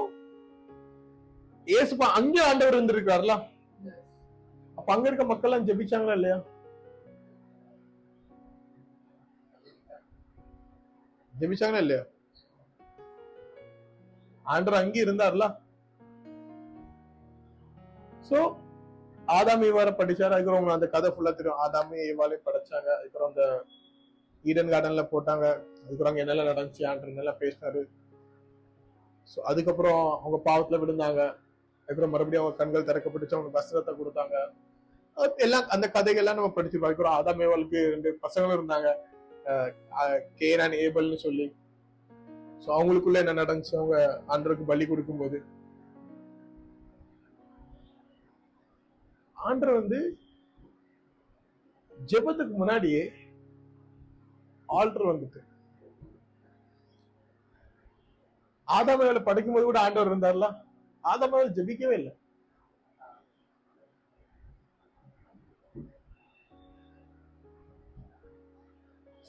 ஏசுப்பா 1.66 2.06
அங்கே 2.18 2.40
ஆண்டவர் 2.42 2.76
இருந்திருக்கிறார்ல? 2.76 3.34
அப்ப 4.76 4.92
அங்க 4.94 5.06
இருக்க 5.08 5.24
மக்கள் 5.24 5.50
எல்லாம் 5.50 5.66
ஜெபிச்சாங்களா 5.68 6.12
இல்லையா? 6.12 6.36
ஜெபிச்சாங்களா 11.34 11.82
இல்லையா? 11.84 12.04
ஆண்டர் 14.46 14.74
அங்கே 14.74 15.04
இருந்தார்ல? 15.04 15.56
சோ 18.30 18.64
ஆதாம் 19.26 19.62
ஈவார 19.62 19.90
படிச்சாரு? 19.90 20.30
அதுக்கப்புறம் 20.30 20.68
அந்த 20.68 20.86
கதை 20.86 21.10
ஃபுல்லா 21.10 21.34
தெரியும். 21.34 21.58
ஆதாம் 21.58 21.92
ஈவாலே 21.92 22.36
படைச்சாங்க. 22.46 22.88
அதுக்கப்புறம் 22.98 23.28
அந்த 23.28 23.64
ஈடன் 24.44 24.72
கார்டன்ல 24.72 25.08
போட்டாங்க. 25.12 25.62
அதுக்கப்புறம் 25.84 26.16
அங்க 26.16 26.24
என்னெல்லாம் 26.24 26.50
நடந்துச்சு? 26.52 26.82
ஆண்டர் 26.82 27.12
என்னெல்லாம் 27.12 27.40
பேசினாரு? 27.40 27.88
ஸோ 29.34 29.38
அதுக்கப்புறம் 29.40 30.20
அவங்க 30.22 30.40
பாவத்துல 30.44 30.80
விழுந்தாங்க. 30.80 31.36
அதுக்கப்புறம் 31.86 32.10
மறுபடியும் 32.10 32.44
அவங்க 32.44 32.64
கண்கள் 32.64 32.84
திறக்கப்பட்டுச்சு. 32.84 33.34
அவங்க 33.34 33.60
வஸ்திரத்தை 33.60 33.94
கொடுத்தாங்க. 33.94 34.48
எல்லாம் 35.36 35.68
அந்த 35.68 35.90
கதைகள்லாம் 35.94 36.34
நம்ம 36.34 36.52
படிச்சிருப்போம். 36.56 36.84
அதுக்கப்புறம் 36.84 37.24
ஆதாம் 37.24 37.42
ஏவாளுக்கு 37.42 37.88
ரெண்டு 37.88 38.18
பசங்களும் 38.22 38.58
இருந்தாங்க. 38.58 38.94
அஹ் 39.44 40.20
கேன் 40.38 40.58
அண்ட் 40.58 40.74
ஏபல்னு 40.74 41.14
சொல்லி. 41.14 41.56
ஸோ 42.62 42.68
அவங்களுக்குள்ள 42.76 43.18
என்ன 43.22 43.34
நடந்துச்சு? 43.42 43.74
அவங்க 43.80 43.96
ஆண்டருக்கு 44.32 44.64
பலி 44.70 44.84
கொடுக்கும்போது. 44.86 45.38
ஆண்டர் 49.36 49.78
வந்து 49.80 49.98
ஜெபத்துக்கு 52.12 52.54
முன்னாடியே 52.60 53.02
ஆல்டர் 54.68 55.10
வந்துட்டு. 55.10 55.40
ஆதாமேல 58.68 59.20
படைக்கும் 59.26 59.56
போது 59.56 59.66
கூட 59.66 59.80
ஆண்டவர் 59.80 60.10
இருந்தார்ல? 60.10 60.46
ஆதாமேல 61.04 61.52
ஜெபிக்கவே 61.58 61.96
இல்லை. 62.00 62.12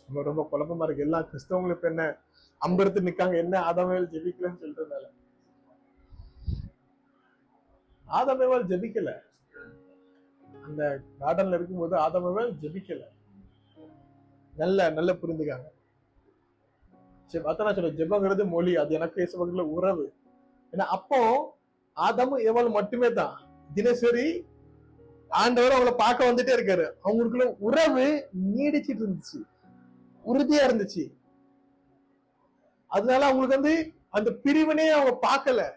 ரொம்ப 0.10 0.22
ரொம்ப 0.29 0.41
குழப்பமா 0.51 0.86
இருக்கு. 0.86 1.05
எல்லா 1.05 1.19
கிறிஸ்தவங்களும் 1.29 1.77
இப்ப 1.77 1.88
என்ன 1.93 2.03
அம்பெடுத்து 2.58 3.02
நிக்காங்க. 3.02 3.38
என்ன 3.38 3.60
ஆதாமேவல் 3.70 4.12
ஜெபிக்கலன்னு 4.14 4.62
சொல்றதுனால. 4.64 5.06
ஆதாமேவால் 8.08 8.68
ஜெபிக்கல. 8.72 9.12
அந்த 10.66 11.02
கார்டன்ல 11.20 11.54
இருக்கும்போது 11.54 11.96
ஆதாமேவால் 11.98 12.54
ஜெபிக்கல. 12.62 13.04
நல்ல 14.54 14.90
நல்ல 14.90 15.14
புரிந்துக்காங்க 15.14 15.68
சரி 17.28 17.44
அதான் 17.44 17.64
நான் 17.64 17.76
சொல்றேன். 17.76 17.98
ஜெபங்கிறது 17.98 18.44
மொழி. 18.48 18.76
அது 18.76 18.94
எனக்கு 18.94 19.22
இயேசுவங்கள 19.22 19.62
உறவு. 19.62 20.14
ஏன்னா 20.74 20.86
அப்போ 20.98 21.20
ஆதாமும் 21.96 22.44
ஏவாள் 22.50 22.70
மட்டுமே 22.72 23.14
தான். 23.14 23.36
தினசரி 23.74 24.48
ஆண்டவர் 25.28 25.76
அவங்கள 25.78 25.94
பார்க்க 25.96 26.30
வந்துட்டே 26.32 26.54
இருக்காரு. 26.58 26.86
அவங்களுக்குள்ள 27.04 27.56
உறவு 27.60 28.30
நீடிச்சிட்டு 28.48 29.04
இருந்துச்சு. 29.06 29.40
உறுதியா 30.26 30.62
இருந்துச்சு. 30.68 31.04
அதனால 32.88 33.25
அவங்களுக்கு 33.25 33.62
வந்து 33.62 33.91
அந்த 34.10 34.32
பிரிவினே 34.44 34.89
அவங்க 34.89 35.17
பார்க்கல. 35.27 35.72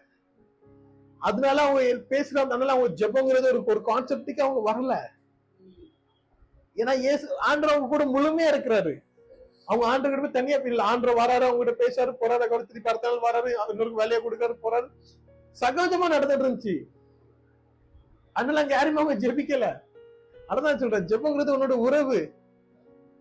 அதனால 1.17 1.61
அவங்க 1.61 1.81
பேசுறாங்க 2.09 2.49
அதனால 2.49 2.71
அவங்க 2.71 3.07
ஜெபங்கிறது 3.07 3.43
ஒரு 3.43 3.63
ஒரு 3.65 3.81
கான்செப்டுக்கு 3.85 4.41
அவங்க 4.41 4.71
வரல. 4.71 4.99
ஏன்னா 6.75 6.99
ஏசு 6.99 7.27
ஆண்டர் 7.27 7.73
அவங்க 7.73 7.87
கூட 7.87 8.05
முழுமையா 8.05 8.55
இருக்கிறாரு. 8.55 9.03
அவங்க 9.65 9.87
ஆண்டு 9.87 10.09
கிட்ட 10.09 10.21
போய் 10.21 10.31
தனியா 10.31 10.57
பிரியல 10.57 10.81
ஆண்டவர் 10.81 11.15
வராரு 11.15 11.45
அவங்க 11.45 11.63
கிட்ட 11.63 11.83
பேசாரு 11.83 12.07
போறாரு 12.07 12.37
அவர் 12.37 12.65
திருப்பி 12.65 12.89
அடுத்த 12.89 13.09
நாள் 13.09 13.33
வராரு 13.33 13.51
அவங்களுக்கு 13.51 13.95
வேலையை 13.95 14.27
கொடுக்காரு 14.27 14.53
போறாரு. 14.63 14.87
சகஜமா 15.59 16.07
நடந்துட்டு 16.09 16.45
இருந்துச்சு. 16.45 16.83
அதனால 18.33 18.61
அங்க 18.61 18.73
யாருமே 18.73 19.01
அவங்க 19.01 19.27
ஜெபிக்கல. 19.27 19.81
அதான் 20.49 20.77
சொல்றேன் 20.77 21.05
ஜெபங்கிறது 21.05 21.53
உன்னோட 21.55 21.69
உறவு. 21.69 22.33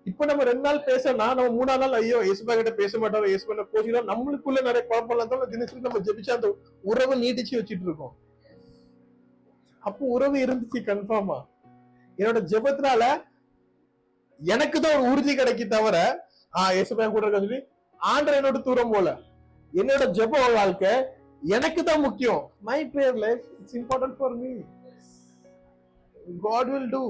இப்ப 0.07 0.25
நம்ம 0.25 0.45
ரெண்டு 0.45 0.65
நாள் 0.67 0.85
பேசனா 0.85 1.27
நம்ம 1.35 1.51
மூணாம் 1.57 1.83
நாள் 1.83 1.97
ஐயோ 1.99 2.19
இயேசுபா 2.27 2.55
கிட்ட 2.57 2.71
பேச 2.73 2.99
மாட்டாரோ 2.99 3.27
இயேசுபா 3.31 3.65
போச்சுன்னா 3.73 4.03
நம்மளுக்குள்ள 4.11 4.61
நிறைய 4.63 4.83
குழப்பம் 4.87 5.19
இருந்தாலும் 5.19 5.53
தினசரி 5.53 5.81
நம்ம 5.81 6.01
ஜெபிச்சு 6.07 6.33
அந்த 6.37 6.49
உறவை 6.85 7.17
நீட்டிச்சு 7.23 7.59
வச்சுட்டு 7.59 7.87
இருக்கோம். 7.89 8.15
அப்போ 9.83 10.03
உறவு 10.07 10.37
இருந்துச்சு 10.45 10.81
கன்ஃபார்மா 10.89 11.39
என்னோட 12.19 12.41
ஜெபத்தினால 12.53 13.03
எனக்கு 14.41 14.79
தான் 14.81 14.97
ஒரு 14.97 15.13
உறுதி 15.13 15.33
கிடைக்கி 15.35 15.67
தவிர 15.69 15.97
ஆஹ் 16.55 16.73
இயேசுபா 16.77 17.09
கூட 17.09 17.25
இருக்க 17.27 17.41
சொல்லி 17.45 17.61
ஆண்டர் 18.01 18.37
என்னோட 18.39 18.59
தூரம் 18.63 18.93
போல. 18.95 19.09
என்னோட 19.73 20.05
ஜெப 20.19 20.35
வாழ்க்கை 20.55 20.93
எனக்கு 21.57 21.81
தான் 21.83 22.05
முக்கியம். 22.07 22.41
My 22.69 22.79
prayer 22.93 23.19
life 23.25 23.45
it's 23.61 23.77
important 23.81 24.17
for 24.19 24.35
me 24.41 24.53
God 26.43 26.71
will 26.75 26.91
do 26.91 27.03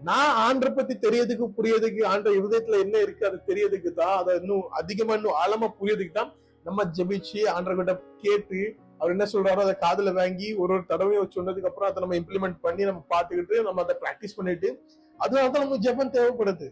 நான் 0.00 0.36
ஆண்டரை 0.42 0.70
பத்தி 0.74 0.94
தெரியறதுக்கு 0.96 1.46
புரியறதுக்கு 1.56 2.02
ஆண்ட 2.04 2.28
இருதயத்துல 2.30 2.80
என்ன 2.80 2.96
இருக்கு 2.98 3.26
அது 3.26 3.38
தெரியறதுக்கு 3.46 3.90
தான் 3.92 4.16
அதை 4.18 4.34
இன்னும் 4.34 4.66
அதிகமா 4.70 5.14
இன்னும் 5.14 5.38
ஆழமா 5.42 5.68
புரியறதுக்கு 5.78 6.12
தான் 6.12 6.30
நம்ம 6.66 6.84
ஜெபிச்சு 6.96 7.40
ஆண்டர்கிட்ட 7.54 7.92
கேட்டு 8.22 8.60
அவர் 9.00 9.12
என்ன 9.12 9.26
சொல்றாரோ 9.32 9.60
அதை 9.64 9.74
காதல 9.76 10.12
வாங்கி 10.12 10.48
ஒரு 10.54 10.72
ஒரு 10.74 10.84
தடவையும் 10.86 11.32
சொன்னதுக்கு 11.36 11.68
அப்புறம் 11.68 11.88
அதை 11.90 12.02
நம்ம 12.02 12.16
இம்ப்ளிமெண்ட் 12.16 12.58
பண்ணி 12.60 12.82
நம்ம 12.84 13.04
பார்த்துக்கிட்டு 13.12 13.56
நம்ம 13.62 13.82
அதை 13.82 13.94
பிராக்டிஸ் 14.02 14.36
பண்ணிட்டு 14.36 14.68
அதனால 15.18 15.50
தான் 15.50 15.62
நமக்கு 15.62 15.84
ஜெபம் 15.86 16.14
தேவைப்படுது. 16.16 16.66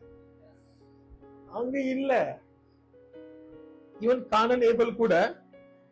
அங்க 1.54 1.78
இல்ல. 1.94 2.12
ஈவன் 4.00 4.28
கானன் 4.32 4.62
ஏபல் 4.62 4.96
கூட 4.96 5.14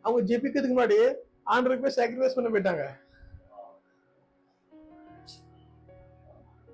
அவங்க 0.05 0.21
ஜெபிக்கிறதுக்கு 0.31 0.77
முன்னாடி 0.77 0.99
ஆண்டருக்கு 1.47 1.85
போய் 1.85 1.99
சாக்ரிஃபைஸ் 1.99 2.37
பண்ண 2.37 2.49
போயிட்டாங்க. 2.51 2.85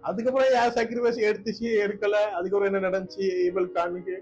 அதுக்கப்புறம் 0.03 0.53
யார் 0.53 0.73
சாக்ரிஃபைஸ் 0.73 1.27
எடுத்துச்சு 1.29 1.67
எடுக்கல 1.85 2.19
அதுக்கப்புறம் 2.37 2.75
என்ன 2.75 2.89
நடந்துச்சு 2.89 3.45
இவள் 3.45 3.73
காணிக்கு? 3.73 4.17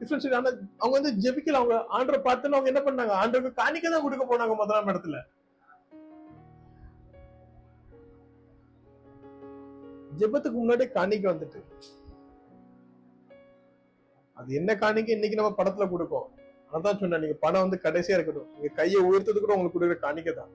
டிஃபரன்ஸ் 0.00 0.34
ஆனா 0.34 0.50
அவங்க 0.78 1.00
வந்து 1.00 1.12
ஜெபிக்கல. 1.24 1.58
அவங்க 1.60 1.76
ஆண்டரை 1.98 2.20
பார்த்துன்னு 2.26 2.56
அவங்க 2.56 2.70
என்ன 2.72 2.80
பண்ணாங்க? 2.80 3.14
ஆண்டருக்கு 3.22 3.60
காணிக்க 3.62 3.90
தான் 3.90 4.02
கொடுக்க 4.02 4.24
போனாங்க 4.30 4.56
முதலாம் 4.56 4.88
இடத்துல. 4.88 5.18
ஜெபத்துக்கு 10.18 10.58
முன்னாடி 10.62 10.86
காணிக்க 10.98 11.26
வந்துட்டு. 11.32 11.60
அது 14.32 14.54
என்ன 14.54 14.74
காணிக்க? 14.74 15.08
இன்னைக்கு 15.08 15.40
நம்ம 15.40 15.54
படத்துல 15.58 15.88
கொடுப்போம். 15.90 16.28
அதான் 16.76 16.98
சொன்னேன் 17.00 17.22
நீங்க 17.24 17.36
பணம் 17.44 17.62
வந்து 17.64 17.78
கடைசியா 17.84 18.16
இருக்கட்டும். 18.16 18.48
நீங்க 18.54 18.68
கையை 18.78 19.00
உயர்த்தது 19.08 19.38
கூட 19.44 19.52
உங்களுக்கு 19.56 19.76
கொடுக்குற 19.76 19.98
காணிக்க 20.04 20.32
தான். 20.40 20.50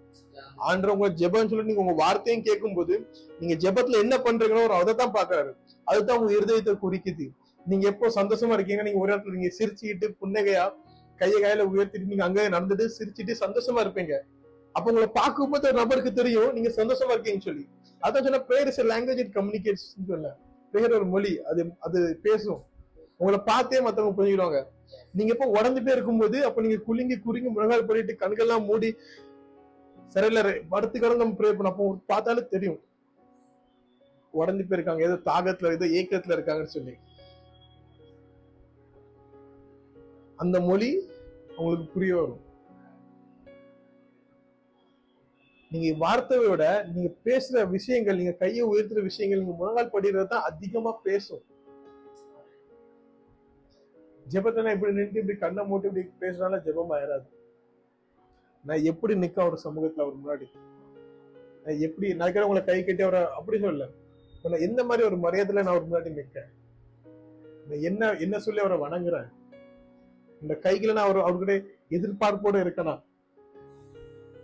ஆண்டர் 0.67 0.93
உங்க 0.95 1.07
ஜெபம் 1.21 1.49
சொல்லி 1.51 1.65
நீங்க 1.69 1.81
உங்க 1.85 1.95
வார்த்தையும் 2.03 2.45
கேட்கும் 2.47 2.77
போது 2.77 2.93
நீங்க 3.39 3.55
ஜெபத்துல 3.63 3.99
என்ன 4.05 4.17
பண்றீங்களோ 4.27 4.61
அவர் 4.65 4.79
அதை 4.81 4.93
தான் 5.01 5.15
பாக்குறாரு 5.17 5.51
அதுதான் 5.87 6.19
உங்க 6.21 6.31
இருதயத்தை 6.37 6.75
குறிக்குது. 6.85 7.27
நீங்க 7.71 7.85
எப்போ 7.91 8.07
சந்தோஷமா 8.19 8.55
இருக்கீங்க 8.57 8.83
நீங்க 8.87 8.99
ஒரு 9.03 9.11
இடத்துல 9.13 9.35
நீங்க 9.37 9.51
சிரிச்சுக்கிட்டு 9.59 10.09
புன்னகையா 10.21 10.65
கையை 11.19 11.37
கையில 11.43 11.65
உயர்த்திட்டு 11.73 12.11
நீங்க 12.11 12.23
அங்கே 12.27 12.45
நடந்துட்டு 12.55 12.85
சிரிச்சுட்டு 12.97 13.35
சந்தோஷமா 13.43 13.81
இருப்பீங்க. 13.85 14.13
அப்ப 14.75 14.85
உங்களை 14.91 15.09
பார்க்கும்போது 15.19 15.67
ஒரு 15.69 15.77
நபருக்கு 15.81 16.11
தெரியும் 16.21 16.53
நீங்க 16.55 16.69
சந்தோஷமா 16.79 17.13
இருக்கீங்கன்னு 17.15 17.47
சொல்லி. 17.49 17.65
அதான் 18.05 18.25
சொன்ன 18.27 18.41
prayer 18.49 18.71
is 18.71 18.81
language 18.93 19.21
it 19.23 19.35
communicates 19.37 19.85
சொல்ல 20.11 20.31
பிரேயர் 20.73 20.95
ஒரு 20.97 21.07
மொழி 21.13 21.31
அது 21.49 21.61
அது 21.87 21.99
பேசும். 22.25 22.61
உங்களை 23.19 23.39
பார்த்தே 23.51 23.79
மத்தவங்க 23.85 24.13
புரிஞ்சுக்கிடுவாங்க. 24.17 24.61
நீங்க 25.17 25.31
எப்போ 25.35 25.47
உடஞ்சிட்டே 25.55 25.93
இருக்கும்போது 25.95 26.37
அப்ப 26.47 26.61
நீங்க 26.61 26.77
குலுங்கி 26.87 27.15
குறுங்கி 27.25 27.49
முழங்கால் 27.49 27.87
பண்ணிட்டு 27.89 28.21
கண்கள்லாம் 28.23 28.67
மூடி 28.69 28.89
சரியில்ல 30.15 30.41
படுத்து 30.73 30.97
கடந்து 30.99 31.23
நம்ம 31.23 31.37
ப்ரே 31.39 31.49
பண்ண 31.57 31.71
அப்போ 31.71 31.85
பார்த்தாலே 32.11 32.43
தெரியும். 32.53 32.79
உடஞ்சு 34.33 34.63
போயிருக்காங்க 34.69 35.03
ஏதோ 35.07 35.17
தாகத்துல 35.29 35.71
ஏதோ 35.77 35.87
ஏக்கத்துல 35.99 36.35
இருக்காங்கன்னு 36.35 36.75
சொல்லி. 36.77 36.93
அந்த 40.39 40.57
மொழி 40.69 40.89
உங்களுக்கு 41.57 41.87
புரிய 41.93 42.15
வரும். 42.15 42.41
நீங்க 45.71 45.89
வார்த்தையோட 46.05 46.49
விட 46.51 46.65
நீங்க 46.93 47.09
பேசுற 47.27 47.63
விஷயங்கள் 47.75 48.19
நீங்க 48.19 48.33
கையை 48.41 48.63
உயர்த்துற 48.71 49.01
விஷயங்கள் 49.09 49.41
நீங்க 49.41 49.55
முழங்கால் 49.61 49.93
படிக்கிறது 49.95 50.31
தான் 50.33 50.47
அதிகமா 50.49 50.91
பேசும். 51.07 51.43
ஜெபத்தை 54.33 54.71
இப்படி 54.75 54.93
நின்று 54.93 55.19
இப்படி 55.21 55.37
கண்ணை 55.37 55.63
மூட்டு 55.65 55.87
இப்படி 55.87 56.03
பேசுனால 56.21 56.59
ஜெபம் 56.65 56.93
ஆயிராது. 56.95 57.27
நான் 58.65 58.83
எப்படி 58.83 59.13
நிக்க 59.13 59.37
அவர் 59.41 59.63
சமூகத்துல 59.63 60.03
அவர் 60.05 60.19
முன்னாடி? 60.21 60.47
நான் 61.65 61.79
எப்படி 61.79 62.13
நான் 62.13 62.43
உங்களை 62.43 62.63
கை 62.63 62.83
கட்டி 62.83 63.03
அவரை 63.03 63.21
அப்படி 63.39 63.57
சொல்லல. 63.57 63.87
நான் 64.43 64.65
எந்த 64.67 64.83
மாதிரி 64.83 65.07
ஒரு 65.07 65.17
மரியாதையில 65.17 65.63
நான் 65.63 65.73
அவர் 65.75 65.87
முன்னாடி 65.89 66.09
நிற்கேன் 66.17 66.51
நான் 67.67 67.83
என்ன 67.89 68.11
என்ன 68.25 68.39
சொல்லி 68.39 68.61
அவரை 68.61 68.77
வணங்குறேன்? 68.77 69.29
இந்த 70.41 70.55
கைகளை 70.55 70.93
நான் 70.93 71.07
அவர் 71.07 71.25
அவர்கிட்ட 71.27 71.53
எதிர்பார்ப்போட 71.97 72.55
இருக்கனா? 72.65 72.95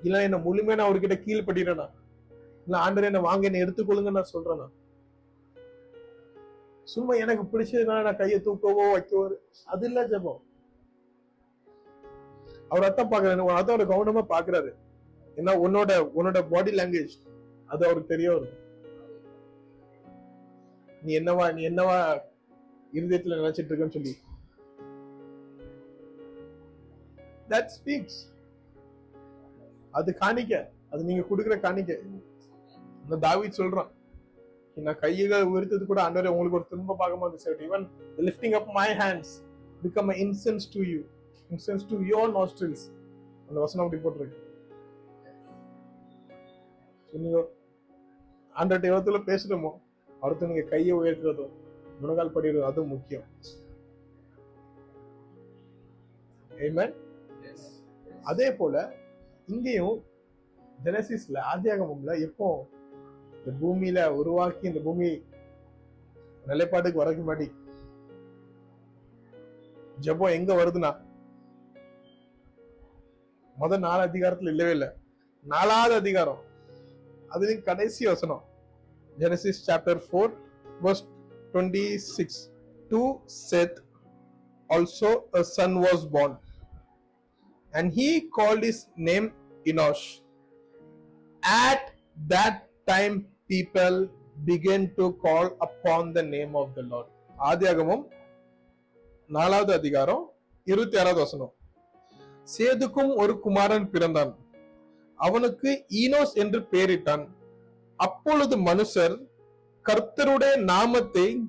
இல்ல 0.03 0.21
என்ன 0.21 0.37
முழுமையா 0.37 0.77
நான் 0.77 0.89
அவர்கிட்ட 0.89 1.17
கீழ்படுறேனா 1.25 1.87
இல்ல 2.65 2.77
ஆண்டரை 2.85 3.03
என்ன 3.03 3.19
வாங்க 3.19 3.45
என்ன 3.45 3.61
எடுத்துக்கொள்ளுங்க 3.65 4.11
நான் 4.11 4.33
சொல்றேனா? 4.33 4.67
சும்மா 6.83 7.13
எனக்கு 7.13 7.43
பிடிச்சதுனால 7.51 8.01
நான் 8.01 8.15
கையை 8.15 8.39
தூக்கவோ 8.39 8.85
வைக்கவோ. 8.95 9.35
அது 9.65 9.85
இல்ல 9.87 10.07
ஜெபம். 10.07 10.41
அவர் 12.69 12.83
அர்த்தம் 12.83 13.11
பாக்குறாரு 13.11 13.37
உன் 13.37 13.55
அவர் 13.55 13.87
கவனமா 13.87 14.21
பாக்குறாரு 14.29 14.71
ஏன்னா 15.35 15.53
உன்னோட 15.65 16.09
உன்னோட 16.15 16.49
பாடி 16.49 16.71
லாங்குவேஜ் 16.71 17.15
அது 17.65 17.85
அவருக்கு 17.85 18.05
தெரிய 18.05 18.31
வரும் 18.31 18.59
நீ 21.01 21.19
என்னவா 21.19 21.53
நீ 21.53 21.69
என்னவா 21.69 22.21
இருதயத்துல 22.93 23.37
நினைச்சிட்டு 23.39 23.71
இருக்கன்னு 23.71 23.89
சொல்லி. 23.89 24.17
தட் 27.49 27.69
ஸ்பீக்ஸ் 27.77 28.19
அது 29.91 30.17
காணிக்க. 30.19 30.67
அது 30.89 31.03
நீங்க 31.03 31.25
கொடுக்குற 31.29 31.55
காணிக்க. 31.59 31.99
இந்த 33.03 33.17
தாவி 33.19 33.47
சொல்றான். 33.47 33.91
நான் 34.75 34.99
கையை 34.99 35.43
உயர்த்தது 35.43 35.85
கூட 35.85 36.09
ஆண்டவரே 36.09 36.27
உங்களுக்கு 36.27 36.57
ஒரு 36.57 36.65
திரும்ப 36.69 37.17
மாதிரி 37.17 37.37
சரி 37.37 37.67
even 37.67 37.87
lifting 38.17 38.51
up 38.51 38.67
my 38.67 38.89
hands 38.91 39.33
become 39.83 40.11
incense 40.23 40.67
to 40.73 40.81
you 40.83 41.01
incense 41.49 41.87
to 41.89 41.99
your 42.01 42.31
nostrils 42.31 42.85
அந்த 43.47 43.59
வசனம் 43.59 43.85
அப்படி 43.85 44.01
போட்டிருக்கு. 44.03 44.39
நீங்க 47.11 47.39
ஆண்டர்ட்ட 48.55 48.89
எவ்வளத்துல 48.91 49.21
பேசணுமோ? 49.25 49.71
அடுத்து 50.19 50.47
நீங்க 50.47 50.61
கையை 50.61 50.93
உயர்த்துறதும் 50.97 51.51
முனகால் 52.01 52.33
படிக்கிறதும் 52.35 52.69
அதுவும் 52.71 52.89
முக்கியம். 52.89 53.23
Amen. 56.51 56.93
அதே 58.23 58.53
போல 58.53 58.93
இங்கேயும் 59.47 60.03
ஜெனசிஸ்ல 60.83 61.39
ஆதியாகமம்ல 61.55 62.21
எப்போ 62.21 62.69
இந்த 63.41 63.51
பூமியில 63.61 63.99
உருவாக்கி 64.19 64.65
இந்த 64.67 64.79
பூமி 64.87 65.07
நிலைப்பாட்டுக்கு 66.49 67.01
வரக்கு 67.01 67.21
முன்னாடி 67.23 67.47
ஜபம் 70.05 70.35
எங்க 70.37 70.51
வருதுன்னா 70.59 70.91
முத 73.57 73.77
நாலு 73.85 74.01
அதிகாரத்துல 74.07 74.51
இல்லவே 74.53 74.71
இல்லை. 74.71 74.87
நாலாவது 75.45 75.93
அதிகாரம் 75.95 76.41
அதுலயும் 77.33 77.67
கடைசி 77.69 78.05
வசனம். 78.05 78.43
Genesis 79.19 79.59
chapter 79.67 80.01
four 80.07 80.31
verse 80.85 81.03
twenty 81.53 81.85
six 82.15 82.39
to 82.91 83.01
Seth 83.49 83.77
also 84.69 85.11
a 85.39 85.43
son 85.55 85.73
was 85.85 86.01
born 86.15 86.33
and 87.73 87.87
he 87.97 88.09
called 88.37 88.63
his 88.69 88.79
name 89.09 89.27
Enosh. 89.71 90.05
At 91.43 91.83
that 92.33 92.57
time, 92.87 93.15
people 93.51 93.95
began 94.45 94.81
to 94.97 95.05
call 95.23 95.47
upon 95.67 96.15
the 96.15 96.23
name 96.23 96.53
of 96.55 96.67
the 96.75 96.83
Lord. 96.91 97.07
ஆதியாகமும் 97.49 98.03
நாலாவது 99.27 99.73
அதிகாரம் 99.73 100.23
இருபத்தி 100.63 100.97
ஆறாவது 100.97 101.19
வசனம். 101.19 101.53
சேதுக்கும் 102.57 103.15
ஒரு 103.15 103.39
குமாரன் 103.39 103.89
பிறந்தான். 103.89 104.35
அவனுக்கு 105.15 105.85
ஈனோஸ் 105.89 106.33
என்று 106.33 106.59
பெயரிட்டான். 106.71 107.27
அப்பொழுது 107.95 108.57
மனுஷர் 108.57 109.15
கர்த்தருடைய 109.89 110.55
நாமத்தை 110.71 111.39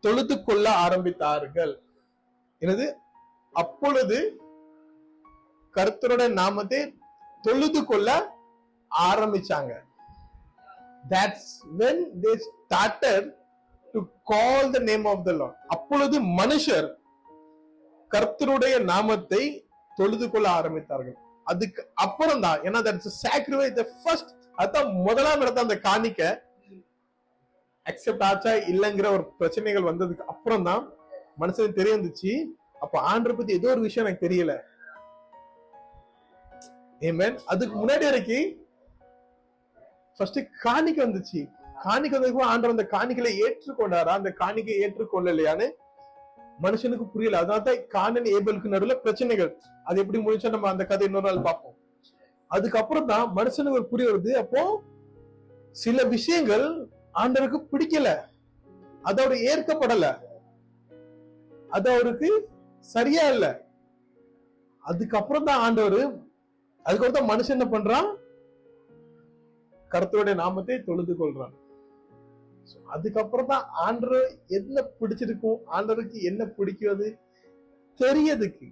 தொழுது 0.00 0.44
கொள்ள 0.44 0.88
ஆரம்பித்தார்கள். 0.88 1.74
எனது 2.58 2.96
அப்பொழுது 3.52 4.18
கர்த்தருடைய 5.76 6.32
நாமத்தை 6.32 6.94
தொழுது 7.42 7.84
கொள்ள 7.84 8.08
ஆரம்பிச்சாங்க. 9.10 9.72
That's 11.10 11.44
when 11.78 11.96
they 12.22 12.34
started 12.64 13.24
to 13.94 14.00
call 14.30 14.60
the 14.76 14.82
name 14.90 15.04
of 15.12 15.18
the 15.28 15.34
lord. 15.40 15.56
அப்பொழுது 15.74 16.16
மனுஷர் 16.40 16.88
கர்த்தருடைய 18.14 18.74
நாமத்தை 18.92 19.42
தொழுது 19.98 20.26
கொள்ள 20.32 20.46
ஆரம்பித்தார்கள். 20.58 21.16
அதுக்கு 21.46 21.80
அப்புறம் 22.04 22.42
தான் 22.46 22.60
ஏன்னா 22.66 22.80
தட்ஸ் 22.86 23.18
சாக்ரிஃபைஸ் 23.24 23.76
த 23.80 23.84
ஃபர்ஸ்ட் 24.00 24.32
அதான் 24.62 24.90
முதலாம் 25.06 25.42
இடத்த 25.44 25.66
அந்த 25.66 25.76
காணிக்க 25.88 26.20
அக்செப்ட் 27.86 28.24
ஆச்சா 28.30 28.52
இல்லைங்கிற 28.72 29.06
ஒரு 29.16 29.24
பிரச்சனைகள் 29.38 29.88
வந்ததுக்கு 29.90 30.30
அப்புறம் 30.32 30.66
தான் 30.70 30.82
மனுஷனுக்கு 31.42 31.78
தெரிய 31.78 31.94
வந்துச்சு. 31.96 32.32
அப்ப 32.84 32.94
ஆண்டரை 33.12 33.34
பத்தி 33.38 33.52
ஏதோ 33.58 33.68
ஒரு 33.74 33.82
விஷயம் 33.86 34.04
எனக்கு 34.06 34.26
தெரியல. 34.26 34.52
ஏமேன் 37.08 37.38
அதுக்கு 37.52 37.74
முன்னாடி 37.80 38.04
வரைக்கும் 38.08 38.48
ஃபர்ஸ்ட் 40.16 40.38
காணிக்க 40.64 40.98
வந்துச்சு. 41.06 41.40
காணிக்க 41.84 42.16
வந்ததுக்கு 42.16 42.42
ஆண்டவர் 42.42 42.74
அந்த 42.76 42.88
காணிக்கலை 42.96 43.32
ஏற்றுக்கொண்டாரா? 43.44 44.12
அந்த 44.20 44.30
காணிக்கை 44.32 44.74
ஏற்றுக்கொள்ளலையான்னு 44.84 45.68
மனுஷனுக்கு 46.62 47.06
புரியல. 47.12 47.38
அதனால 47.38 47.60
தான் 47.60 47.86
காணன் 47.88 48.24
ஏபலுக்கு 48.24 48.72
நடுவுல 48.74 48.94
பிரச்சனைகள். 48.94 49.56
அது 49.84 50.00
எப்படி 50.00 50.18
முடிச்சா 50.18 50.50
நம்ம 50.50 50.68
அந்த 50.68 50.84
கதை 50.84 51.06
இன்னொரு 51.06 51.26
நாள் 51.28 51.46
பார்ப்போம். 51.46 51.76
அதுக்கப்புறம் 52.50 53.06
தான் 53.06 53.32
மனுஷனுக்கு 53.36 53.78
ஒரு 53.80 53.86
புரிய 53.86 54.08
வருது. 54.10 54.32
அப்போ 54.32 54.82
சில 55.70 56.04
விஷயங்கள் 56.04 56.88
ஆண்டவருக்கு 57.14 57.60
பிடிக்கல. 57.72 58.08
அது 59.02 59.22
அவர் 59.22 59.36
ஏற்கப்படல. 59.50 60.06
அது 61.70 61.90
அவருக்கு 61.90 62.28
சரியா 62.80 63.28
இல்ல. 63.28 63.46
அதுக்கப்புறம் 64.84 65.44
தான் 65.44 65.58
ஆண்டவர் 65.58 66.00
அதுக்கப்புறம் 66.86 67.18
தான் 67.18 67.38
மனுஷன் 67.38 67.56
என்ன 67.58 67.64
பண்றான்? 67.64 68.08
கருத்தருடைய 69.92 70.34
நாமத்தை 70.42 70.76
தொழுது 70.88 71.14
கொள்றான். 71.20 71.54
அதுக்கப்புறம் 72.94 73.50
தான் 73.52 73.64
ஆண்டர் 73.86 74.18
என்ன 74.58 74.84
பிடிச்சிருக்கும் 75.00 75.60
ஆண்டருக்கு 75.76 76.18
என்ன 76.30 76.42
பிடிக்கிறது 76.58 77.08
தெரியதுக்கு 78.00 78.68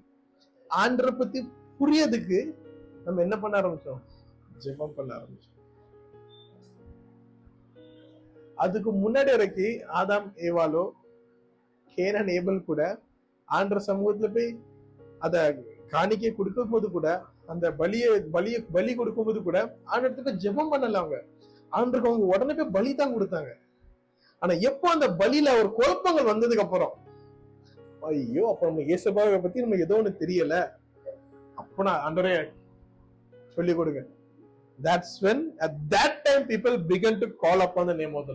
ஆண்டரை 0.71 1.13
பத்தி 1.19 1.39
புரியதுக்கு 1.81 2.39
நம்ம 3.05 3.21
என்ன 3.27 3.37
பண்ண 3.43 3.55
ஆரம்பிச்சோம்? 3.61 4.03
ஜெபம் 4.65 4.97
பண்ண 4.99 5.11
ஆரம்பிச்சோம். 5.19 5.57
அதுக்கு 8.65 8.91
முன்னாடி 9.03 9.31
வரைக்கும் 9.35 9.77
ஆதாம் 10.01 10.29
ஏவாலோ 10.47 10.85
கேனன் 11.99 12.33
ஏபல் 12.37 12.67
கூட 12.71 12.81
ஆண்டர் 13.49 13.87
சமூகத்துல 13.89 14.29
போய் 14.35 14.51
அத 15.27 15.37
காணிக்கை 15.93 16.33
கொடுக்கும் 16.33 16.73
போது 16.73 16.87
கூட 16.97 17.07
அந்த 17.53 17.67
பலியை 17.81 18.09
பலிய 18.37 18.57
பலி 18.77 18.93
கொடுக்கும்போது 19.01 19.39
கூட 19.49 19.59
ஆண்டத்துக்கு 19.93 20.33
ஜெபம் 20.45 20.73
பண்ணல 20.73 21.01
அவங்க. 21.03 21.19
ஆண்டுக்கு 21.79 22.09
அவங்க 22.11 22.27
உடனே 22.35 22.55
போய் 22.59 22.75
பலி 22.77 22.91
தான் 23.01 23.15
கொடுத்தாங்க. 23.17 23.51
ஆனா 24.43 24.53
எப்போ 24.69 24.87
அந்த 24.95 25.07
பலியில 25.21 25.49
ஒரு 25.61 25.69
குழப்பங்கள் 25.79 26.31
வந்ததுக்கு 26.33 26.65
அப்புறம்? 26.67 26.95
ஐயோ 28.09 28.45
அப்ப 28.53 28.69
நம்ம 28.69 28.85
இயேசுபாவை 28.91 29.41
பத்தி 29.45 29.65
நம்ம 29.65 29.79
ஏதோ 29.87 29.97
ஒண்ணு 30.01 30.13
தெரியல. 30.23 30.55
அப்பனா 31.63 31.91
நான் 31.91 32.05
ஆண்டரே 32.07 32.35
சொல்லி 33.57 33.73
கொடுங்க. 33.79 34.03
That's 34.79 35.17
when 35.27 35.45
at 35.65 35.79
that 35.95 36.19
time 36.27 36.45
people 36.51 36.77
began 36.91 37.21
to 37.23 37.29
call 37.45 37.65
up 37.67 37.79
the 37.91 37.97
name 38.03 38.19
of 38.21 38.31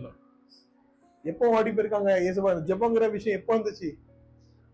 எப்போ 1.30 1.44
ஓடி 1.58 1.70
போயிருக்காங்க 1.76 2.10
இயேசுபா? 2.24 2.50
இந்த 2.54 2.64
ஜெபங்கிற 2.70 3.04
விஷயம் 3.14 3.38
எப்போ 3.40 3.52
வந்துச்சு? 3.58 3.88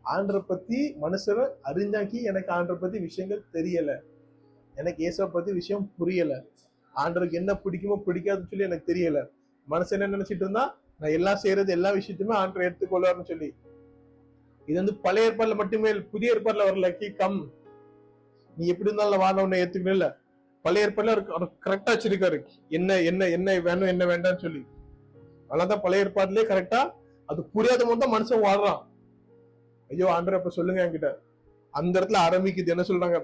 ஆண்டரை 0.05 0.41
பத்தி 0.51 0.79
மனுஷரை 1.05 1.45
அறிஞ்சாக்கி 1.69 2.19
எனக்கு 2.31 2.51
ஆண்டரை 2.57 2.77
பத்தி 2.83 2.99
விஷயங்கள் 3.09 3.41
தெரியல. 3.57 3.93
எனக்கு 4.81 5.01
இயேசுவை 5.03 5.27
பத்தி 5.33 5.51
விஷயம் 5.53 5.85
புரியல. 5.99 6.33
ஆண்டவருக்கு 6.95 7.41
என்ன 7.41 7.53
பிடிக்குமோ 7.65 7.97
பிடிக்காதுன்னு 8.07 8.51
சொல்லி 8.51 8.69
எனக்கு 8.69 8.91
தெரியல. 8.93 9.19
மனசு 9.69 9.93
என்ன 9.97 10.09
நினைச்சிட்டு 10.17 10.45
இருந்தா 10.45 10.65
நான் 11.01 11.15
எல்லாம் 11.19 11.41
செய்யறது 11.43 11.71
எல்லா 11.77 11.91
விஷயத்தையுமே 11.99 12.35
ஆண்டரை 12.41 12.65
எடுத்துக்கொள்வார்னு 12.69 13.27
சொல்லி. 13.31 13.49
இது 14.69 14.77
வந்து 14.81 14.95
பழைய 15.05 15.29
ஏற்பாடுல 15.29 15.55
மட்டுமே 15.61 15.93
புதிய 16.15 16.35
ஏற்பாடுல 16.35 16.67
வரல 16.69 16.89
கி 16.99 17.09
கம். 17.13 17.39
நீ 18.57 18.65
எப்படி 18.73 18.89
இருந்தாலும் 18.89 19.23
வாழ 19.25 19.37
உன்னை 19.43 19.59
ஏத்துக்கணும் 19.63 19.97
இல்ல. 19.99 20.09
பழைய 20.65 20.87
ஏற்பாடுல 20.87 21.15
அவர் 21.37 21.47
கரெக்டா 21.67 21.91
வச்சிருக்காரு. 21.95 22.39
என்ன 22.79 23.01
என்ன 23.11 23.29
என்ன 23.37 23.59
வேணும் 23.69 23.93
என்ன 23.95 24.05
வேண்டாம்னு 24.13 24.45
சொல்லி. 24.47 24.63
அதனாலதான் 25.49 25.83
பழைய 25.85 26.05
ஏற்பாடுலயே 26.05 26.45
கரெக்டா 26.53 26.81
அது 27.29 27.41
புரியாத 27.55 27.83
மட்டும் 27.85 28.05
தான் 28.05 28.15
மனுஷன் 28.15 28.45
வாழ்றான். 28.47 28.81
ஐயோ 29.91 30.07
ஆண்டர் 30.17 30.39
அப்ப 30.39 30.51
சொல்லுங்க 30.59 30.81
என்கிட்ட. 30.85 31.11
அந்த 31.75 31.95
இடத்துல 32.01 32.21
ஆரம்பிக்குது 32.27 32.73
என்ன 32.75 32.85
சொல்றாங்க? 32.89 33.19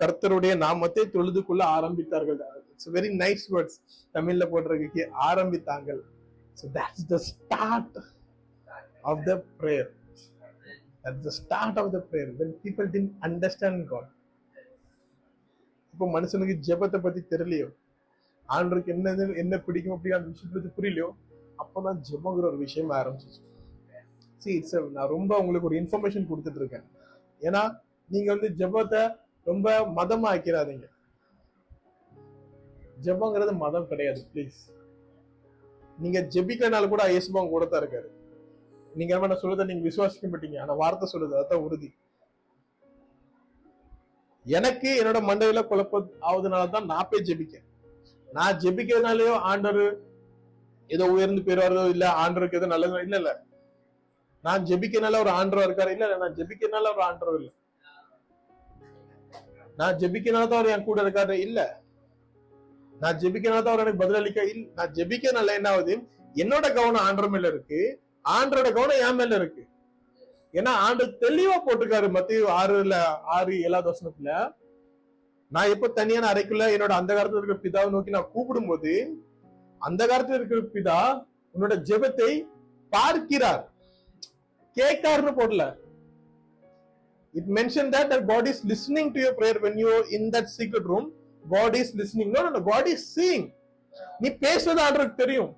கர்த்தருடைய 0.00 0.52
நாமத்தை 0.64 1.04
தொழுது 1.16 1.40
கொள்ள 1.48 1.62
ஆரம்பித்தார்கள் 1.76 2.40
இட்ஸ் 2.72 2.90
வெரி 2.96 3.10
நைஸ் 3.22 3.46
வேர்ட்ஸ் 3.54 3.78
தமிழ்ல 4.16 4.44
போட்டிருக்கு 4.52 5.04
ஆரம்பித்தாங்கள். 5.28 6.00
So 6.60 6.66
that's 6.76 7.08
the 7.12 7.18
start 7.30 7.98
of 9.10 9.24
the 9.28 9.34
prayer 9.60 9.90
that's 11.04 11.26
the 11.26 11.32
start 11.40 11.80
of 11.82 11.90
the 11.96 12.00
prayer 12.10 12.30
when 12.40 12.54
people 12.64 12.88
tin 12.94 13.10
understand 13.28 13.84
God 13.92 14.10
இப்போ 15.94 16.06
மனுஷனுக்கு 16.16 16.54
ஜெபத்தை 16.66 16.98
பத்தி 17.04 17.20
தெரியலையோ? 17.30 17.68
ஆண்டருக்கு 18.48 18.90
என்னது 18.96 19.24
என்ன 19.42 19.54
பிடிக்கும் 19.66 19.94
அப்படி 19.94 20.12
அந்த 20.16 20.28
விஷயத்தை 20.32 20.54
பத்தி 20.56 20.70
புரியலையோ? 20.76 21.08
அப்போதான் 21.62 21.98
ஜெபங்கிற 22.08 22.44
ஒரு 22.50 22.58
விஷயம் 22.66 22.92
ஆரம்பிச்சிச்சு. 22.98 23.40
சி 24.42 24.50
இட்ஸ் 24.58 24.76
நான் 24.96 25.10
ரொம்ப 25.14 25.32
உங்களுக்கு 25.42 25.68
ஒரு 25.70 25.76
இன்ஃபர்மேஷன் 25.82 26.28
கொடுத்துட்டு 26.30 26.60
இருக்கேன். 26.62 26.86
ஏன்னா 27.48 27.62
நீங்க 28.14 28.28
வந்து 28.34 28.48
ஜெபத்தை 28.60 29.02
ரொம்ப 29.48 29.68
மதமா 29.98 30.28
ஆக்கிறாதீங்க 30.34 30.86
ஜெபங்கிறது 33.04 33.52
மதம் 33.64 33.90
கிடையாது 33.90 34.20
ப்ளீஸ் 34.32 34.58
நீங்க 35.98 36.18
ஜெபிக்கிறனால 36.34 36.88
கூட 36.92 37.02
இயேசுபாங்க 37.12 37.50
கூட 37.52 37.64
தான் 37.66 37.80
இருக்காரு. 37.82 38.08
நீங்க 38.98 39.12
என்ன 39.14 39.30
நான் 39.32 39.68
நீங்க 39.70 39.84
விசுவாசிக்க 39.88 40.26
மாட்டீங்க. 40.32 40.58
ஆனா 40.62 40.74
வார்த்தை 40.82 41.06
சொல்லுது 41.12 41.34
அதான் 41.40 41.64
உறுதி. 41.66 41.88
எனக்கு 44.46 44.90
என்னோட 45.00 45.18
மண்டையில 45.28 45.62
குழப்ப 45.70 46.00
ஆகுதுனால 46.28 46.68
தான் 46.74 46.88
நான் 46.92 47.08
போய் 47.10 47.26
ஜெபிக்கேன். 47.28 47.66
நான் 48.28 48.58
ஜெபிக்கிறதுனாலயோ 48.64 49.34
ஆண்டவர் 49.50 49.90
ஏதோ 50.90 51.06
உயர்ந்து 51.14 51.42
போயிருவாரோ 51.46 51.84
இல்ல 51.94 52.04
ஆண்டருக்கு 52.22 52.58
ஏதோ 52.60 52.68
நல்லது 52.74 53.04
இல்ல 53.06 53.16
இல்ல. 53.22 53.32
நான் 54.44 54.66
ஜெபிக்கிறனால 54.70 55.20
ஒரு 55.24 55.32
ஆண்டவர் 55.38 55.66
இருக்காரு 55.68 55.92
இல்ல 55.96 56.06
இல்ல 56.08 56.18
நான் 56.24 56.36
ஜெபிக்கிறனால 56.38 56.92
ஒரு 56.94 57.04
ஆண்டவர் 57.08 57.38
இல்லை. 57.40 57.52
நான் 59.78 59.96
ஜெபிக்கிறனால 59.96 60.48
தான் 60.48 60.60
அவர் 60.60 60.66
என் 60.66 60.84
கூட 60.84 61.02
இருக்காரு. 61.02 61.32
இல்ல. 61.32 61.82
நான் 63.00 63.18
ஜெபிக்கிறனால 63.18 63.62
தான் 63.62 63.74
அவர் 63.74 63.80
எனக்கு 63.80 64.04
பதிலளிக்க 64.04 64.44
இல்ல 64.44 64.68
நான் 64.74 64.92
ஜெபிக்கிறனால 64.92 65.54
என்ன 65.54 65.68
ஆகுது? 65.68 65.94
என்னோட 66.34 66.74
கவனம் 66.74 67.04
ஆண்டர் 67.08 67.28
மேல 67.28 67.48
இருக்கு. 67.48 68.00
ஆண்டரோட 68.28 68.72
கவனம் 68.72 69.08
என் 69.08 69.16
மேல 69.16 69.34
இருக்கு. 69.34 69.62
ஏன்னா 70.52 70.68
ஆண்டு 70.68 71.04
தெளிவா 71.20 71.56
போட்டிருக்காரு. 71.66 72.10
மத்திய 72.10 72.44
ஆறுல 72.60 72.94
ஆறு 73.24 73.60
ஏழாவது 73.60 73.90
வசனத்துல. 73.90 74.52
நான் 75.50 75.68
எப்ப 75.68 75.88
தனியான 75.88 76.32
அறைக்குள்ள 76.32 76.64
என்னோட 76.76 76.88
அந்த 76.88 77.14
காலத்துல 77.14 77.40
இருக்கிற 77.40 77.58
பிதாவை 77.62 77.90
நோக்கி 77.90 78.10
நான் 78.10 78.30
கூப்பிடும்போது 78.34 78.92
அந்த 79.80 80.06
காலத்துல 80.06 80.34
இருக்கிற 80.34 80.60
பிதா 80.74 81.24
உன்னோட 81.54 81.74
ஜெபத்தை 81.90 82.48
பார்க்கிறார். 82.92 83.62
கேட்காருன்னு 84.76 85.32
போடல. 85.40 85.62
It 87.38 87.50
mention 87.58 87.90
that 87.96 88.12
God 88.32 88.48
is 88.52 88.62
listening 88.72 89.10
to 89.14 89.20
your 89.24 89.38
prayer 89.40 89.60
when 89.66 89.78
you 89.84 89.92
in 90.18 90.28
that 90.36 90.50
secret 90.58 90.88
room 90.94 91.08
God 91.44 91.76
is 91.82 91.92
listening 92.00 92.00
is 92.00 92.00
listening. 92.00 92.30
No 92.36 92.40
no 92.44 92.60
நீ 94.22 94.28
பேசுறது 94.42 94.80
ஆண்டவருக்கு 94.86 95.22
தெரியும். 95.22 95.50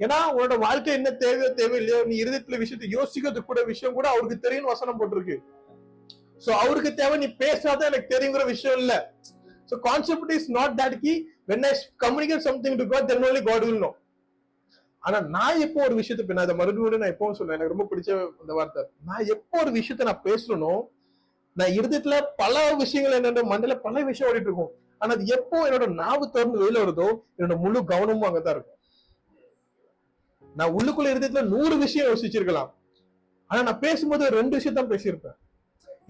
ஏன்னா 0.00 0.16
உன்னோட 0.34 0.56
வாழ்க்கை 0.64 0.90
என்ன 0.98 1.10
தேவையோ 1.22 1.48
தேவையில்லையோ 1.60 1.98
நீ 2.08 2.14
இருதயத்துல 2.22 2.58
விஷயத்தை 2.62 2.88
யோசிக்கிறது 2.96 3.40
கூட 3.48 3.60
விஷயம் 3.70 3.96
கூட 3.98 4.06
அவருக்கு 4.14 4.36
தெரியும் 4.44 4.68
வசனம் 4.72 4.98
போட்டிருக்கு. 5.00 5.36
சோ 6.44 6.50
அவருக்கு 6.62 6.90
தேவை 7.00 7.16
நீ 7.22 7.28
பேசாதான் 7.42 7.88
எனக்கு 7.90 8.12
தெரியுங்கிற 8.14 8.44
விஷயம் 8.52 8.78
இல்ல. 8.82 8.92
So 9.70 9.76
concept 9.88 10.34
is 10.36 10.50
not 10.58 10.76
that 10.82 10.96
Ki 11.04 11.14
when 11.52 11.66
I 11.70 11.72
communicate 12.04 12.44
something 12.48 12.78
to 12.82 12.86
God 12.92 13.08
then 13.10 13.24
only 13.28 13.42
God 13.48 13.66
will 13.68 13.82
know 13.86 13.90
ஆனா 15.02 15.18
நான் 15.36 15.60
எப்போ 15.66 15.80
ஒரு 15.88 15.96
விஷயத்தை 16.00 16.36
நான் 16.38 16.46
இதை 16.48 16.56
மறுபடியும் 16.60 17.02
நான் 17.04 17.14
எப்பவும் 17.14 17.36
சொல்றேன். 17.38 17.56
எனக்கு 17.58 17.74
ரொம்ப 17.74 17.86
பிடிச்ச 17.90 18.10
இந்த 18.42 18.52
வார்த்தை. 18.58 18.82
நான் 19.10 19.26
எப்போ 19.34 19.56
ஒரு 19.64 19.72
விஷயத்தை 19.78 20.06
நான் 20.10 20.24
பேசணும் 20.28 20.80
நான் 21.58 21.74
இருதயத்துல 21.78 22.16
பல 22.42 22.54
விஷயங்கள் 22.82 23.16
என்னென்ன 23.18 23.44
மண்டல 23.52 23.74
பல 23.86 24.02
விஷயம் 24.10 24.28
ஓடிட்டு 24.30 24.50
இருக்கும். 24.50 24.72
ஆனா 25.00 25.12
அது 25.16 25.24
எப்போ 25.36 25.58
என்னோட 25.68 25.86
நாவு 26.02 26.24
திறந்து 26.34 26.60
வெளியில 26.60 26.82
வருதோ 26.84 27.08
என்னோட 27.38 27.56
முழு 27.64 27.80
கவனமும் 27.92 28.26
அங்கதான் 28.28 28.54
இருக்கும். 28.56 28.78
நான் 30.58 30.74
உள்ளுக்குள்ள 30.76 31.08
இருதயத்துல 31.14 31.42
நூறு 31.54 31.74
விஷயம் 31.84 32.08
யோசிச்சிருக்கலாம். 32.10 32.70
ஆனா 33.50 33.60
நான் 33.68 33.82
பேசும்போது 33.84 34.24
ரெண்டு 34.38 34.54
விஷயம் 34.58 34.78
தான் 34.78 34.90
பேசியிருப்பேன். 34.92 35.36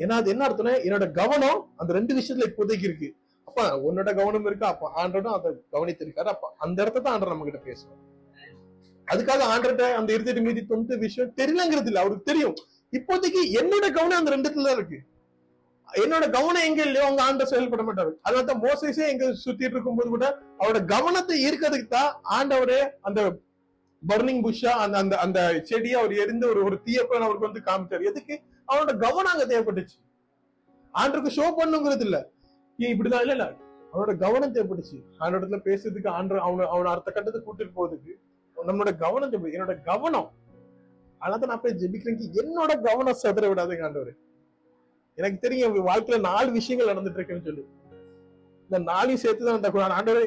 ஏன்னா 0.03 0.15
அது 0.21 0.31
என்ன 0.33 0.43
அர்த்தம்னா 0.49 0.75
என்னோட 0.87 1.07
கவனம் 1.21 1.61
அந்த 1.81 1.91
ரெண்டு 1.99 2.13
விஷயத்துல 2.19 2.49
இப்போதைக்கு 2.51 2.87
இருக்கு. 2.89 3.09
அப்ப 3.49 3.67
உன்னோட 3.89 4.11
கவனம் 4.21 4.47
இருக்கு? 4.49 4.67
அப்ப 4.73 4.91
ஆண்டரும் 5.01 5.37
அதை 5.37 5.51
கவனித்திருக்காரு. 5.75 6.31
அப்ப 6.35 6.51
அந்த 6.65 6.79
இடத்த 6.83 7.03
தான் 7.05 7.15
ஆண்டர் 7.15 7.33
நம்ம 7.33 7.47
கிட்ட 7.49 7.61
பேசுவோம் 7.69 8.03
அதுக்காக 9.09 9.45
ஆண்டர்கிட்ட 9.53 9.85
அந்த 9.99 10.11
இருதயத்தை 10.17 10.43
மீதி 10.47 10.63
தொண்டு 10.73 10.97
விஷயம் 11.05 11.31
தெரியலங்கிறது 11.41 11.89
இல்ல. 11.91 12.01
அவருக்கு 12.03 12.31
தெரியும். 12.31 12.57
இப்போதைக்கு 12.99 13.43
என்னோட 13.61 13.87
கவனம் 13.99 14.21
அந்த 14.21 14.33
ரெண்டுத்துல 14.35 14.67
தான் 14.69 14.79
இருக்கு. 14.79 14.99
என்னோட 15.93 16.31
கவனம் 16.31 16.63
எங்க 16.63 16.83
இல்லையோ 16.83 17.07
அவங்க 17.07 17.23
ஆண்ட 17.23 17.45
செயல்பட 17.45 17.83
மாட்டாரு. 17.83 18.13
அதனால 18.23 18.45
தான் 18.45 19.09
எங்க 19.09 19.25
சுத்திட்டு 19.25 19.77
இருக்கும்போது 19.77 20.09
கூட 20.09 20.39
அவரோட 20.59 20.85
கவனத்தை 20.85 21.47
ஈர்க்கிறதுக்கு 21.47 21.87
தான் 21.87 22.21
ஆண்டவரே 22.31 22.91
அந்த 23.01 23.41
பர்னிங் 24.09 24.43
புஷ்ஷா 24.45 24.67
அந்த 24.67 24.99
அந்த 24.99 25.19
அந்த 25.19 25.61
செடியை 25.65 26.01
அவர் 26.01 26.13
எரிந்த 26.13 26.47
ஒரு 26.47 26.65
ஒரு 26.65 26.83
தீயப்பன் 26.85 27.21
அவருக்கு 27.21 27.49
வந்து 27.49 27.61
காமிச்சாரு. 27.61 28.05
எதுக்கு? 28.05 28.43
அவனோட 28.69 28.99
கவனம் 28.99 29.33
அங்க 29.33 29.47
தேவைப்பட்டுச்சு. 29.47 29.97
ஆண்டருக்கு 30.95 31.37
ஷோ 31.37 31.53
பண்ணுங்கிறது 31.63 32.01
இல்ல. 32.01 32.31
ஏன் 32.77 32.99
இப்படிதான் 32.99 33.21
இல்ல 33.21 33.33
இல்ல. 33.33 33.57
அவனோட 33.93 34.19
கவனம் 34.19 34.55
தேவைப்பட்டுச்சு. 34.55 35.03
ஆண்டோட 35.19 35.41
இடத்துல 35.41 35.61
பேசுறதுக்கு 35.65 36.09
ஆண்டு 36.09 36.41
அவனை 36.41 36.67
அவனை 36.67 36.93
அடுத்த 36.93 37.11
கட்டத்துக்கு 37.11 37.55
கூட்டிட்டு 37.55 37.77
போறதுக்கு 37.77 38.19
நம்மளோட 38.67 38.97
கவனம் 38.97 39.31
தேவை 39.31 39.53
என்னோட 39.53 39.83
கவனம். 39.83 40.33
அதனால 41.19 41.47
நான் 41.47 41.61
போய் 41.61 41.73
ஜெபிக்கிறேன். 41.73 42.21
என்னோட 42.35 42.83
கவனம் 42.83 43.19
செதற 43.23 43.55
விடாதுங்க 43.55 43.83
ஆண்டவர். 43.83 44.17
எனக்கு 45.19 45.39
தெரியும் 45.45 45.77
என் 45.79 45.89
வாழ்க்கையில 45.91 46.19
நாலு 46.31 46.49
விஷயங்கள் 46.57 46.91
நடந்துட்டு 46.91 47.19
இருக்குன்னு 47.19 47.47
சொல்லி. 47.49 47.65
இந்த 48.65 48.79
நாளையும் 48.93 49.23
சேர்த்து 49.25 49.47
தான் 49.47 49.59
அந்த 49.59 49.71
குரான். 49.75 49.95
ஆண்டவரே 49.99 50.27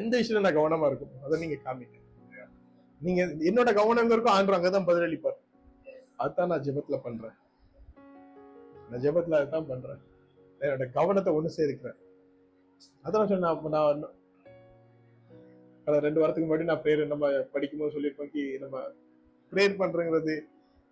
எந்த 0.00 0.12
விஷயத்துல 0.18 0.44
நான் 0.44 0.58
கவனமா 0.58 0.88
இருக்கும் 0.90 1.22
அதை 1.26 1.40
நீங்க 1.42 1.56
காமிங்க. 1.66 1.98
நீங்க 3.00 3.22
என்னோட 3.48 3.70
கவனம் 3.78 4.02
எங்க 4.02 4.16
இருக்கோ 4.16 4.34
ஆண்டவர் 4.36 4.58
அங்கதான் 4.58 4.88
பதிலளிப்பார். 4.90 5.38
அதுதான் 6.22 6.50
நான் 6.52 6.64
ஜெபத்துல 6.66 6.96
பண்றேன். 7.06 7.36
நான் 8.88 9.02
ஜெபத்துல 9.04 9.38
அதுதான் 9.40 9.70
பண்றேன். 9.72 10.02
என்னோட 10.60 10.84
கவனத்தை 10.98 11.30
ஒண்ணு 11.38 11.56
சேர்க்கிறேன். 11.58 11.98
அதான் 13.06 13.30
சொன்னேன் 13.32 14.04
நான் 15.86 16.04
ரெண்டு 16.06 16.20
வாரத்துக்கு 16.20 16.48
முன்னாடி 16.50 16.66
நான் 16.68 16.82
பிரேயர் 16.84 17.12
நம்ம 17.14 17.30
படிக்கும்போது 17.54 17.94
சொல்லியிருப்போம் 17.94 18.30
கி 18.34 18.42
நம்ம 18.62 18.76
ப்ரேயர் 19.52 19.80
பண்றங்கிறது 19.80 20.34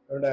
என்னோட 0.08 0.28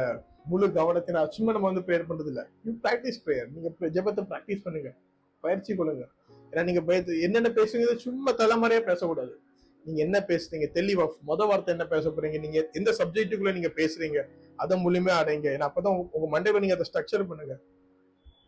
முழு 0.50 0.72
கவனத்தை 0.72 1.16
நான் 1.16 1.30
சும்மா 1.30 1.52
நம்ம 1.52 1.72
வந்து 1.72 1.82
ப்ரேயர் 1.82 2.08
பண்றது 2.10 2.28
இல்ல 2.28 2.48
யூ 2.64 2.72
ப்ராக்டிஸ் 2.84 3.20
ப்ரேயர் 3.26 3.48
நீங்க 3.54 3.70
ஜபத்தை 3.80 3.94
ஜெபத்தை 3.94 4.22
ப்ராக்டிஸ் 4.30 4.64
பண்ணுங்க. 4.64 4.96
பயிற்சி 5.40 5.74
கொள்ளுங்க 5.74 6.06
ஏன்னா 6.52 6.64
நீங்க 6.64 6.82
பயத்து 6.82 7.22
என்னென்ன 7.22 7.50
பேசுறீங்க 7.50 7.96
சும்மா 7.96 8.34
தலைமுறையா 8.34 8.80
பேசக்கூடாது. 8.80 9.40
நீங்க 9.86 10.02
என்ன 10.02 10.24
பேசுறீங்க? 10.28 10.68
தெளிவா 10.74 11.06
மொத 11.28 11.48
வார்த்தை 11.48 11.74
என்ன 11.74 11.88
பேச 11.88 12.10
போறீங்க? 12.10 12.40
நீங்க 12.40 12.70
எந்த 12.72 12.96
சப்ஜெக்டுக்குள்ள 12.98 13.54
நீங்க 13.54 13.72
பேசுறீங்க? 13.76 14.24
அதை 14.56 14.86
மூலியமே 14.86 15.14
அடைங்க. 15.22 15.48
ஏன்னா 15.56 15.70
அப்பதான் 15.70 16.08
உங்க- 16.12 16.40
மண்டையில 16.40 16.60
நீங்க 16.60 16.76
அதை 16.76 16.88
ஸ்ட்ரக்சர் 16.94 17.28
பண்ணுங்க. 17.28 17.60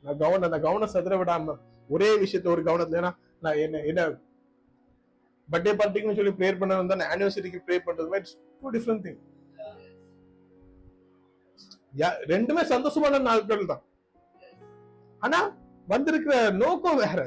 நான் 0.02 0.18
கவனம் 0.18 0.42
அந்த 0.42 0.60
கவனம் 0.60 0.88
சதுர 0.88 1.24
விடாம 1.24 1.58
ஒரே 1.90 2.18
விஷயத்த 2.18 2.48
ஒரு 2.48 2.64
கவனத்துல 2.64 3.00
ஏன்னா 3.02 3.16
நான் 3.42 3.58
என்ன 3.58 3.80
என்ன 3.80 4.08
பர்த்டே 5.52 5.72
பார்ட்டிக்குன்னு 5.72 6.16
சொல்லி 6.16 6.32
ப்ரேயர் 6.32 6.58
பண்ண 6.58 6.76
வந்தா 6.76 7.16
ஆனிவர்சரிக்கு 7.16 7.60
ப்ரே 7.68 7.80
பண்றது 7.86 8.10
மாதிரி 8.10 8.30
டூ 8.62 8.72
டிஃப்ரெண்ட் 8.72 9.06
திங் 9.06 9.18
ரெண்டுமே 12.32 12.63
சந்தோஷமான 12.73 13.19
நாட்கள் 13.30 13.69
தான். 13.71 13.84
ஆனா 15.21 15.39
வந்திருக்கிற 15.93 16.36
நோக்கம் 16.63 17.01
வேற. 17.04 17.21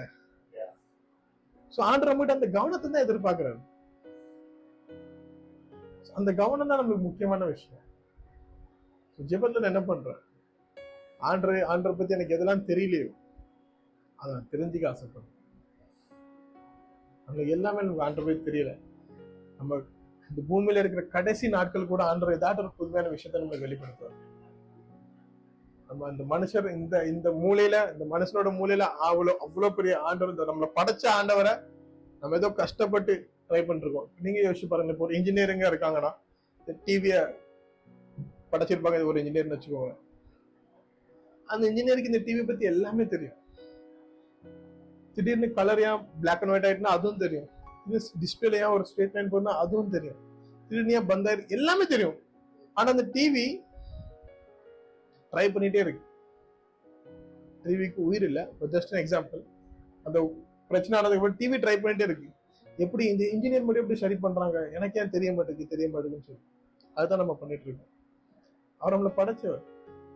சோ 1.75 1.81
ஆண்டு 1.91 2.09
நம்மகிட்ட 2.09 2.39
அந்த 2.39 2.49
கவனத்தை 2.57 2.89
தான் 2.89 3.05
எதிர்பார்க்கிறாரு. 3.07 3.61
அந்த 6.19 6.31
கவனம் 6.41 6.71
தான் 6.71 6.81
நம்மளுக்கு 6.81 7.09
முக்கியமான 7.09 7.45
விஷயம். 7.53 7.83
ஜெபத்துல 9.19 9.63
நான் 9.63 9.73
என்ன 9.73 9.83
பண்றேன்? 9.91 10.21
ஆண்டு 11.31 11.53
ஆண்டரை 11.73 11.95
பத்தி 11.99 12.17
எனக்கு 12.17 12.37
எதெல்லாம் 12.37 12.67
தெரியலையோ 12.71 13.11
அதை 14.19 14.31
நான் 14.35 14.51
தெரிஞ்சுக்க 14.53 14.87
ஆசைப்படுறேன். 14.93 15.33
அங்க 17.29 17.41
எல்லாமே 17.57 17.83
நமக்கு 17.85 18.07
ஆண்டரை 18.07 18.25
பத்தி 18.27 18.43
தெரியல. 18.51 18.73
நம்ம 19.59 19.81
இந்த 20.31 20.41
பூமியில 20.51 20.83
இருக்கிற 20.83 21.03
கடைசி 21.17 21.47
நாட்கள் 21.57 21.91
கூட 21.93 22.03
ஆண்டவர் 22.11 22.37
ஏதாட்டும் 22.39 22.67
ஒரு 22.67 22.79
புதுமையான 22.81 23.11
விஷயத்தை 23.17 23.41
நம்ம 23.43 23.59
வெளிப்படுத்துவாங்க 23.65 24.21
நம்ம 25.89 26.07
அந்த 26.11 26.23
மனுஷர் 26.33 26.67
இந்த 26.79 26.95
இந்த 27.13 27.29
மூலையில 27.43 27.77
இந்த 27.93 28.05
மனுஷனோட 28.13 28.51
மூலையில 28.61 28.85
அவ்வளோ 29.09 29.33
அவ்வளோ 29.45 29.71
பெரிய 29.79 29.95
ஆண்டவர் 30.09 30.35
இந்த 30.35 30.45
நம்மளை 30.51 30.69
படைச்ச 30.79 31.05
ஆண்டவரை 31.19 31.55
நம்ம 32.23 32.37
ஏதோ 32.41 32.49
கஷ்டப்பட்டு 32.61 33.15
ட்ரை 33.49 33.61
பண்ணிருக்கோம். 33.69 34.07
நீங்க 34.25 34.39
யோசிச்சு 34.45 34.69
பாருங்க 34.71 34.93
இப்போ 34.95 35.05
ஒரு 35.07 35.17
இன்ஜினியரிங்கா 35.19 35.71
இருக்காங்கன்னா 35.73 36.13
இந்த 36.61 36.73
டிவியை 36.87 37.21
படைச்சிருப்பாங்க 38.53 38.99
இது 39.01 39.11
ஒரு 39.13 39.21
இன்ஜினியர்னு 39.23 39.57
வச்சுக்கோங்க 39.57 39.93
அந்த 41.49 41.65
இன்ஜினியருக்கு 41.71 42.13
இந்த 42.13 42.21
டிவி 42.29 42.43
பத்தி 42.51 42.65
எல்லாமே 42.73 43.05
தெரியும். 43.15 43.39
திடீர்னு 45.17 45.49
கலர் 45.59 45.83
ஏன் 45.89 46.01
பிளாக் 46.23 46.43
அண்ட் 46.45 46.53
ஒயிட் 46.55 46.67
ஆயிட்டுனா 46.69 46.95
அதுவும் 46.99 47.21
தெரியும். 47.25 47.49
டிஸ்பிளே 48.23 48.59
ஏன் 48.65 48.73
ஒரு 48.77 48.85
ஸ்ட்ரெயிட் 48.91 49.17
லைன் 49.17 49.33
போனா 49.35 49.53
அதுவும் 49.65 49.93
தெரியும். 49.97 50.21
திடீர்னு 50.69 50.97
ஏன் 50.99 51.09
பந்தாயிரு 51.13 51.43
எல்லாமே 51.57 51.85
தெரியும். 51.93 52.17
ஆனா 52.77 52.89
அந்த 52.95 53.05
டிவி 53.17 53.47
ட்ரை 55.35 55.47
பண்ணிட்டே 55.47 55.79
இருக்கு. 55.79 56.01
டிவிக்கு 57.63 57.95
உயிர் 57.95 58.25
இல்லை 58.25 58.43
ஜஸ்ட் 58.61 58.91
எக்ஸாம்பிள் 58.91 59.43
அந்த 60.05 60.35
பிரச்சனை 60.69 60.99
ஆனதுக்கு 60.99 61.49
டிவி 61.49 61.53
ட்ரை 61.53 61.75
பண்ணிட்டே 61.77 62.03
இருக்கு. 62.03 62.29
எப்படி 62.77 63.05
இந்த 63.07 63.25
இன்ஜினியர் 63.25 63.65
மட்டும் 63.65 63.83
எப்படி 63.83 63.99
சரி 63.99 64.17
பண்றாங்க? 64.17 64.71
எனக்கு 64.75 65.01
ஏன் 65.01 65.11
தெரிய 65.11 65.33
மாட்டேங்குது 65.33 65.69
தெரிய 65.69 65.89
மாட்டேங்குன்னு 65.89 66.27
சொல்லி. 66.27 66.41
அதுதான் 66.95 67.19
நம்ம 67.19 67.35
பண்ணிட்டு 67.35 67.65
இருக்கோம். 67.65 67.93
அவர் 68.77 68.99
நம்மளை 68.99 69.13
படைச்சவர். 69.17 69.63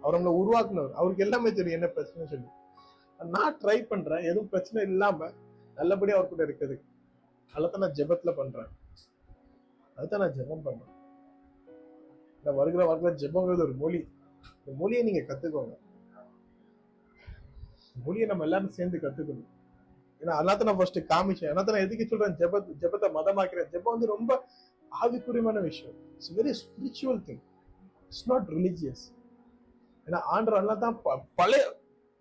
அவர் 0.01 0.21
நம்மளை 0.21 0.33
உருவாக்குனவர். 0.33 0.93
அவருக்கு 0.93 1.25
எல்லாமே 1.25 1.53
தெரியும் 1.53 1.81
என்ன 1.81 1.87
பிரச்சனை 1.87 2.27
சொல்லி. 2.27 2.47
நான் 3.31 3.59
ட்ரை 3.59 3.83
பண்றேன். 3.83 4.25
எதுவும் 4.25 4.49
பிரச்சனை 4.49 4.91
இல்லாம 4.91 5.31
நல்லபடியா 5.75 6.17
அவர் 6.17 6.29
கூட 6.29 6.45
இருக்குது 6.45 6.81
அதத்தான் 7.55 7.79
நான் 7.79 7.93
ஜெபத்துல 7.93 8.37
பண்றேன். 8.37 8.67
அதுதான் 9.97 10.21
நான் 10.21 10.33
ஜெபம் 10.33 10.65
பண்றேன். 10.65 10.97
நான் 12.45 12.55
வருகிற 12.55 12.95
வாரத்துல 12.95 13.15
ஜெபங்கிறது 13.23 13.63
ஒரு 13.63 13.75
மொழி. 13.79 14.09
இந்த 14.43 14.79
மொழியை 14.79 15.03
நீங்க 15.03 15.35
கத்துக்கோங்க. 15.35 15.77
மொழியை 18.05 18.27
நம்ம 18.29 18.43
எல்லாரும் 18.43 18.71
சேர்ந்து 18.71 18.99
கத்துக்கணும். 19.03 19.47
ஏன்னா 20.21 20.31
அல்லாத்த 20.31 20.63
நான் 20.63 20.77
ஃபர்ஸ்ட் 20.77 20.99
காமிச்சேன். 20.99 21.49
அல்லாத்த 21.49 21.71
நான் 21.71 21.81
எதுக்கு 21.81 22.07
சொல்றேன்? 22.07 22.37
ஜெப 22.37 22.67
ஜெபத்தை 22.81 23.11
மதமாக்கிறேன் 23.15 23.69
ஜெபம் 23.73 23.81
வந்து 23.83 24.07
ரொம்ப 24.07 24.45
ஆவிக்குரியமான 25.03 25.61
விஷயம். 25.61 25.95
It's 26.13 26.35
very 26.35 26.49
spiritual 26.49 27.23
thing 27.27 27.43
it's 28.05 28.29
not 28.29 28.49
religious 28.49 29.17
ஏன்னா 30.07 30.21
ஆண்டர் 30.33 30.61
அல்லா 30.61 30.79
தான் 30.79 31.01
ப- 31.03 31.25
பழைய 31.35 31.77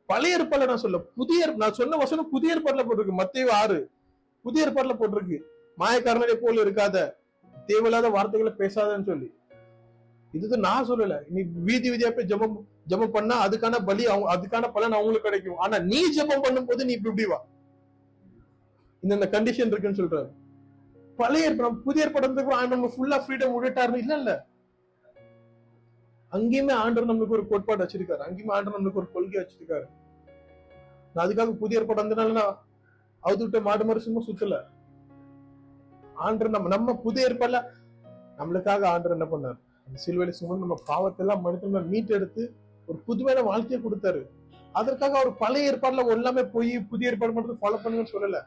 பழைய 0.05 0.37
ஏற்பாடுல 0.37 0.65
நான் 0.65 0.77
சொல்ல 0.77 0.97
புதிய 0.97 1.51
நான் 1.51 1.73
சொன்ன 1.73 1.97
வசனம் 1.97 2.29
புதிய 2.29 2.59
ஏற்பாடுல 2.59 2.85
போட்டிருக்கு. 2.85 3.11
மத்திய 3.11 3.55
ஆறு. 3.55 3.89
புதிய 4.43 4.67
ஏற்பாடுல 4.67 4.95
போட்டிருக்கு. 4.95 5.39
மாயக்காரனே 5.77 6.33
போல 6.33 6.63
இருக்காத. 6.63 7.13
தேவையில்லாத 7.65 8.09
வார்த்தைகளை 8.09 8.53
பேசாதன்னு 8.57 9.05
சொல்லி. 9.05 9.36
இது 10.33 10.57
நான் 10.65 10.87
சொல்லல. 10.89 11.15
நீ 11.33 11.39
வீதி 11.67 11.87
வீதியா 11.91 12.09
போய் 12.15 12.29
ஜெபம் 12.31 12.57
ஜெபம் 12.91 13.13
பண்ணா 13.15 13.35
அதுக்கான 13.45 13.75
பலி 13.89 14.03
அவங்க 14.13 14.27
அதுக்கான 14.33 14.65
பலன் 14.75 14.97
அவங்களுக்கு 14.97 15.27
கிடைக்கும். 15.27 15.59
ஆனா 15.63 15.77
நீ 15.91 15.99
ஜெபம் 16.17 16.43
பண்ணும்போது 16.45 16.81
நீ 16.87 16.93
இப்படி 16.99 17.25
வா. 17.31 17.39
இந்த 19.03 19.27
கண்டிஷன் 19.35 19.71
இருக்குன்னு 19.71 19.99
சொல்றாரு 20.01 20.29
பழைய 21.19 21.47
ஏற்படம் 21.49 21.77
புதிய 21.85 22.05
ஏற்படத்துக்கு 22.05 22.57
ஆண்டு 22.57 22.75
நம்ம 22.75 22.89
ஃபுல்லா 22.93 23.17
ஃப்ரீடம் 23.23 23.53
விட்டுட்டாருன்னு 23.53 24.01
இல்ல 24.03 24.13
இல்ல 24.21 24.31
அங்கேயுமே 26.31 26.73
ஆண்டர் 26.83 27.09
நம்மளுக்கு 27.09 27.35
ஒரு 27.37 27.45
கோட்பாடு 27.51 27.83
வச்சிருக்காரு. 27.83 28.21
அங்கேயுமே 28.27 28.53
ஆண்டர் 28.55 28.75
நம்மளுக்கு 28.75 29.01
ஒரு 29.01 29.09
கொள்கை 29.15 29.37
வச்சிருக்காரு. 29.41 29.87
நான் 31.13 31.23
அதுக்காக 31.25 31.53
புதிய 31.61 31.79
ஏற்படம் 31.79 32.03
வந்தனால 32.03 32.35
நான் 32.39 32.57
அவுத்து 33.23 33.43
விட்ட 33.45 33.59
மாடு 33.67 33.85
மாதிரி 33.89 34.03
சும்மா 34.07 34.21
சுத்தல. 34.27 34.57
ஆண்டர் 36.25 36.53
நம்ம 36.55 36.69
நம்ம 36.75 36.95
புதிய 37.05 37.27
ஏற்பாடுல 37.29 37.59
நம்மளுக்காக 38.39 38.85
ஆண்டர் 38.93 39.15
என்ன 39.15 39.27
பண்ணார்? 39.33 39.57
அந்த 39.87 39.99
சிலுவையில 40.05 40.35
சுமந்து 40.39 40.65
நம்ம 40.65 40.77
பாவத்தை 40.91 41.21
எல்லாம் 41.25 41.43
மனிதன 41.45 41.83
மீட்டெடுத்து 41.93 42.43
ஒரு 42.89 42.97
புதுமையான 43.07 43.43
வாழ்க்கையை 43.49 43.79
கொடுத்தாரு. 43.85 44.21
அதற்காக 44.79 45.15
அவர் 45.19 45.31
பழைய 45.41 45.69
ஏற்பாடுல 45.69 46.03
எல்லாமே 46.15 46.43
போய் 46.55 46.73
புதிய 46.91 47.11
ஏற்பாடு 47.11 47.35
மட்டும் 47.35 47.61
ஃபாலோ 47.61 47.79
பண்ணுங்கன்னு 47.83 48.13
சொல்லல. 48.15 48.39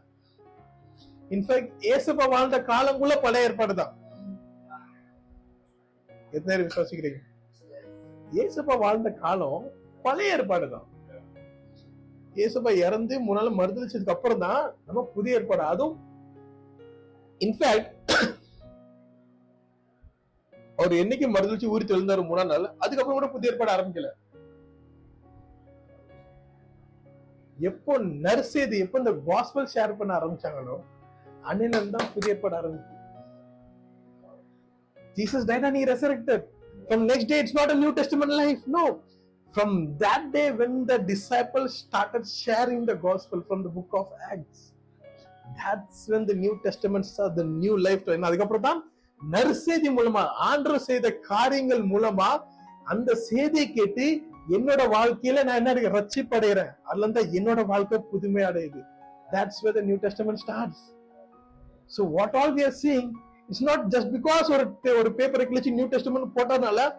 இன்ஃபேக்ட் 1.35 1.73
ஏசப்பா 1.95 2.25
வாழ்ந்த 2.35 2.59
காலம் 2.71 3.01
கூட 3.03 3.15
பழைய 3.25 3.49
ஏற்பாடு 3.49 3.75
தான். 3.81 3.93
எத்தனை 6.37 6.53
பேர் 6.55 6.67
விசுவாசிக்கிறீங்க? 6.69 7.21
ஏசப்பா 8.43 8.75
வாழ்ந்த 8.85 9.11
காலம் 9.25 9.67
பழைய 10.07 10.35
ஏற்பாடு 10.37 10.67
தான். 10.75 10.87
ஏசப்பா 12.45 12.71
இறந்து 12.87 13.15
மூணு 13.27 13.39
நாள் 13.39 13.59
மறுதளிச்சதுக்கு 13.61 14.15
அப்புறம் 14.17 14.43
தான் 14.47 14.63
நம்ம 14.87 15.05
புதிய 15.17 15.39
ஏற்பாடு. 15.39 15.63
அதுவும் 15.73 15.97
இன்ஃபேக்ட் 17.41 17.91
அவர் 20.81 20.95
என்னைக்கு 21.03 21.27
மறுதளிச்சு 21.37 21.73
ஊறி 21.75 21.85
தெளிந்தாரு 21.87 22.23
மூணா 22.31 22.45
நாள் 22.51 22.67
அதுக்கப்புறம் 22.85 23.19
கூட 23.19 23.29
புதிய 23.35 23.53
ஏற்பாடு 23.53 23.75
ஆரம்பிக்கல 23.77 24.11
எப்போ 27.71 27.95
நர்சேது 28.27 28.77
எப்போ 28.85 28.99
இந்த 29.03 29.13
காஸ்பல் 29.27 29.71
ஷேர் 29.75 29.99
பண்ண 29.99 30.13
ஆரம்பிச்சாங்களோ 30.21 30.77
அன்னில 31.51 31.85
தான் 31.97 32.11
புதிய 32.15 32.35
ஏற்பாடு 32.37 32.57
ஆரம்பிச்சு 32.61 32.97
Jesus 35.17 35.45
died 35.45 35.65
and 35.65 35.77
he 35.77 35.85
resurrected. 35.85 36.43
From 36.89 37.07
next 37.07 37.25
day, 37.25 37.41
it's 37.41 37.55
not 37.55 37.71
a 37.71 37.75
New 37.75 37.93
Testament 37.95 38.33
life. 38.33 38.61
No. 38.67 38.85
From 39.55 39.97
that 39.99 40.33
day, 40.33 40.51
when 40.53 40.87
the 40.87 40.99
disciples 40.99 41.75
started 41.77 42.27
sharing 42.43 42.87
the 42.87 42.95
gospel 42.97 43.43
from 43.49 43.63
the 43.63 43.69
book 43.69 43.91
of 43.93 44.07
Acts, 44.33 44.73
that's 45.57 46.09
when 46.09 46.27
the 46.27 46.35
New 46.35 46.55
Testament 46.63 47.07
started 47.07 47.37
the 47.37 47.47
new 47.57 47.77
life. 47.79 48.05
அதுக்கப்புறம் 48.29 48.67
தான் 48.69 48.81
நற்செய்தி 49.23 49.89
மூலமா 49.89 50.27
ஆண்டு 50.27 50.81
செய்த 50.81 51.13
காரியங்கள் 51.13 51.83
மூலமா 51.83 52.43
அந்த 52.85 53.15
செய்தியை 53.15 53.73
கேட்டு 53.73 54.23
என்னோட 54.49 54.83
வாழ்க்கையில 54.89 55.45
நான் 55.45 55.67
என்ன 55.67 55.73
ரச்சிப்படைகிறேன் 55.73 56.71
அதுல 56.83 57.07
இருந்தா 57.07 57.21
என்னோட 57.21 57.67
வாழ்க்கை 57.67 57.99
புதுமை 57.99 58.43
அடையுது. 58.43 58.81
That's 59.33 59.63
where 59.63 59.85
new 59.85 59.97
New 59.97 60.09
Testament 60.09 60.39
so 61.97 62.11
what 62.11 62.37
all 62.37 62.49
all 62.49 62.55
we 62.55 62.65
are 62.65 63.03
it's 63.49 63.63
not 63.63 63.85
just 63.89 64.11
because 64.17 64.51
ஒரு 64.51 64.97
ஒரு 64.99 65.15
பேப்பரை 65.17 65.47
கிழிச்சு 65.47 65.71
நியூ 65.71 65.87
டெஸ்டமெண்ட் 65.87 66.35
போட்டதுனால 66.35 66.97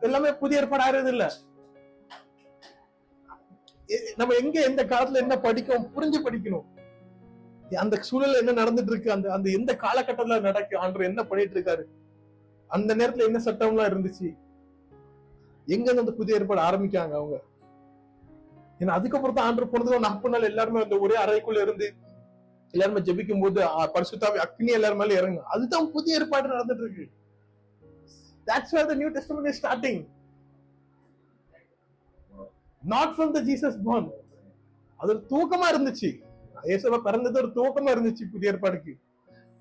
எல்லாமே 0.00 0.32
புதிய 0.32 0.60
ஏற்பாடு 0.60 0.82
ஆகிறது 0.82 1.10
இல்ல 1.10 1.32
நம்ம 4.16 4.34
எங்க 4.34 4.62
எந்த 4.62 4.84
காலத்துல 4.84 5.14
என்ன 5.14 5.36
படிக்கணும் 5.36 5.86
புரிஞ்சு 5.96 6.18
படிக்கணும். 6.26 6.64
அந்த 7.76 7.96
சூழல்ல 8.08 8.40
என்ன 8.42 8.52
நடந்துட்டு 8.60 8.92
இருக்கு 8.92 9.12
அந்த 9.14 9.26
அந்த 9.36 9.48
எந்த 9.58 9.72
காலகட்டத்துல 9.82 10.38
நடக்கு? 10.40 10.74
ஆண்டு 10.76 11.08
என்ன 11.08 11.22
பண்ணிட்டு 11.24 11.56
இருக்காரு 11.56 11.84
அந்த 12.70 12.90
நேரத்துல 12.94 13.26
என்ன 13.28 13.38
சட்டம் 13.38 13.70
எல்லாம் 13.72 13.90
இருந்துச்சு? 13.90 14.28
எங்க 15.68 15.86
இருந்து 15.86 16.04
அந்த 16.04 16.14
புதிய 16.18 16.38
ஏற்பாடு 16.38 16.62
ஆரம்பிக்காங்க 16.68 17.14
அவங்க? 17.20 17.36
ஏன்னா 18.80 18.92
அதுக்கப்புறம் 18.98 19.36
தான் 19.36 19.48
ஆண்டு 19.48 19.66
போனது 19.66 20.04
நாற்பது 20.06 20.34
நாள் 20.34 20.50
எல்லாருமே 20.50 20.84
அந்த 20.84 20.98
ஒரே 20.98 21.16
அறைக்குள்ள 21.24 21.60
இருந்து 21.62 21.86
எல்லாருமே 22.74 23.00
ஜெபிக்கும் 23.00 23.42
போது 23.42 23.60
பரிசுத்தாவி 23.94 24.38
அக்னி 24.38 24.72
எல்லாரும் 24.72 25.00
மேல 25.02 25.16
இறங்கும் 25.20 25.48
அதுதான் 25.54 25.92
புதிய 25.96 26.20
ஏற்பாடு 26.20 26.54
நடந்துட்டு 26.54 26.84
இருக்கு 26.86 27.06
That's 28.46 28.72
where 28.72 28.86
the 28.86 28.96
New 28.96 29.10
Testament 29.10 29.46
is 29.46 29.56
starting. 29.56 29.98
Not 32.82 33.14
from 33.16 33.32
the 33.32 33.42
Jesus 33.42 33.74
born. 33.78 34.04
அது 35.00 35.12
தூக்கமா 35.30 35.66
இருந்துச்சு. 35.72 36.08
இயேசுவ 36.62 36.98
பிறந்தது 36.98 37.38
ஒரு 37.38 37.48
தூக்கமா 37.48 37.88
இருந்துச்சு 37.88 38.30
புதிய 38.32 38.52
ஏற்பாடுக்கு. 38.52 38.98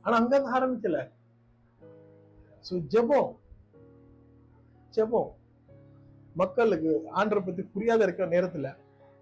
ஆனா 0.01 0.17
அங்க 0.17 0.59
ஆரம்பிக்கல. 0.59 1.11
சோ 2.69 2.83
ஜெபம். 2.87 3.35
ஜெபம். 4.95 5.29
மக்களுக்கு 6.35 7.01
ஆண்டரை 7.15 7.45
பத்தி 7.45 7.63
புரியாத 7.63 8.03
இருக்கிற 8.03 8.29
நேரத்துல 8.29 8.75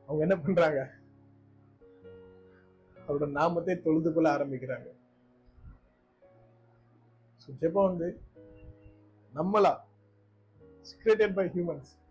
அவங்க 0.08 0.22
என்ன 0.22 0.38
பண்றாங்க? 0.38 0.92
அவரோட 3.08 3.30
நாமத்தை 3.30 3.82
தொழுது 3.82 4.14
கொள்ள 4.14 4.38
ஆரம்பிக்கிறாங்க. 4.38 4.96
So, 7.36 7.56
ஜெபம் 7.62 7.98
வந்து 7.98 8.22
நம்மளா 9.36 9.78
created 11.04 11.34
by 11.34 11.48
humans 11.48 12.07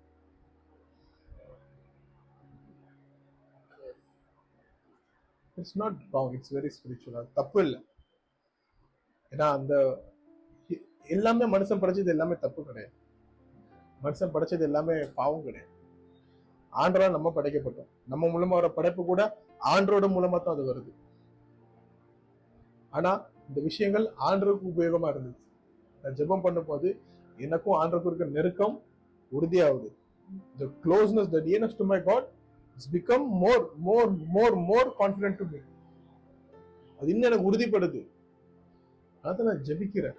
it's 5.60 5.76
not 5.82 5.98
wrong 6.14 6.32
it's 6.36 6.52
very 6.56 6.70
spiritual 6.76 7.28
தப்பு 7.38 7.58
இல்லை. 7.64 7.80
ஏன்னா 9.32 9.46
அந்த 9.58 9.74
எல்லாமே 11.14 11.44
மனுஷன் 11.54 11.80
படைச்சது 11.82 12.12
எல்லாமே 12.14 12.36
தப்பு 12.44 12.60
கிடையாது. 12.68 12.94
மனுஷன் 14.04 14.32
படைச்சது 14.34 14.64
எல்லாமே 14.68 14.94
பாவம் 15.20 15.46
கிடையாது. 15.46 15.72
ஆண்டரா 16.72 17.06
நம்ம 17.16 17.32
படைக்கப்பட்டோம். 17.36 17.90
நம்ம 18.12 18.24
மூலமா 18.34 18.54
வர 18.58 18.68
படைப்பு 18.78 19.02
கூட 19.10 19.22
ஆண்டரோட 19.72 20.06
மூலமா 20.16 20.38
தான் 20.42 20.54
அது 20.56 20.64
வருது. 20.70 20.92
ஆனா 22.96 23.10
இந்த 23.48 23.60
விஷயங்கள் 23.68 24.06
ஆண்டருக்கு 24.28 24.70
உபயோகமா 24.72 25.08
இருந்துச்சு 25.12 25.44
நான் 26.02 26.16
ஜெபம் 26.20 26.44
பண்ணும்போது 26.46 26.88
எனக்கும் 27.46 27.78
ஆண்டருக்கும் 27.80 28.12
இருக்க 28.12 28.36
நெருக்கம் 28.36 28.76
உறுதியாகுது. 29.32 29.88
The 30.60 30.68
closeness 30.84 31.30
the 31.34 31.40
DNS 31.46 31.78
to 31.80 31.86
my 31.92 31.98
God 32.08 32.28
it's 32.76 32.90
become 32.94 33.26
more 33.42 33.64
more 33.86 34.10
more 34.36 34.56
more 34.70 34.88
confident 35.00 35.38
to 35.40 35.46
me 35.52 35.60
அது 36.98 37.08
இன்னும் 37.12 37.28
எனக்கு 37.28 37.48
உறுதிப்படுது. 37.50 38.00
அதை 39.28 39.46
நான் 39.48 39.64
ஜெபிக்கிறேன். 39.68 40.18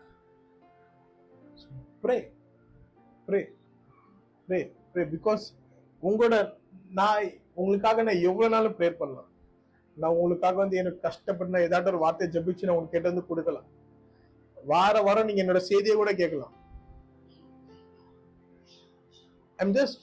Pray 2.03 2.17
pray 3.27 3.39
pray 4.47 4.59
pray 4.91 5.03
because 5.13 5.45
உங்களோட 6.03 6.35
நான் 6.99 7.31
உங்களுக்காக 7.59 8.03
நான் 8.07 8.25
எவ்வளோ 8.29 8.49
நாளும் 8.55 8.75
ப்ரேயர் 8.79 8.99
பண்ணலாம். 9.01 9.29
நான் 9.97 10.15
உங்களுக்காக 10.17 10.57
வந்து 10.63 10.79
எனக்கு 10.81 10.99
கஷ்டப்பட்டு 11.07 11.53
நான் 11.53 11.89
ஒரு 11.91 12.03
வார்த்தையை 12.03 12.29
ஜபிச்சு 12.35 12.67
நான் 12.67 12.75
உங்களுக்கு 12.75 12.95
கேட்டு 12.95 13.11
வந்து 13.11 13.29
கொடுக்கலாம். 13.29 13.67
வார 14.71 15.01
வாரம் 15.07 15.27
நீங்க 15.29 15.41
என்னோட 15.43 15.61
செய்தியை 15.71 15.95
கூட 15.97 16.11
கேட்கலாம். 16.21 16.53
ஐம் 19.59 19.75
ஜஸ்ட் 19.79 19.99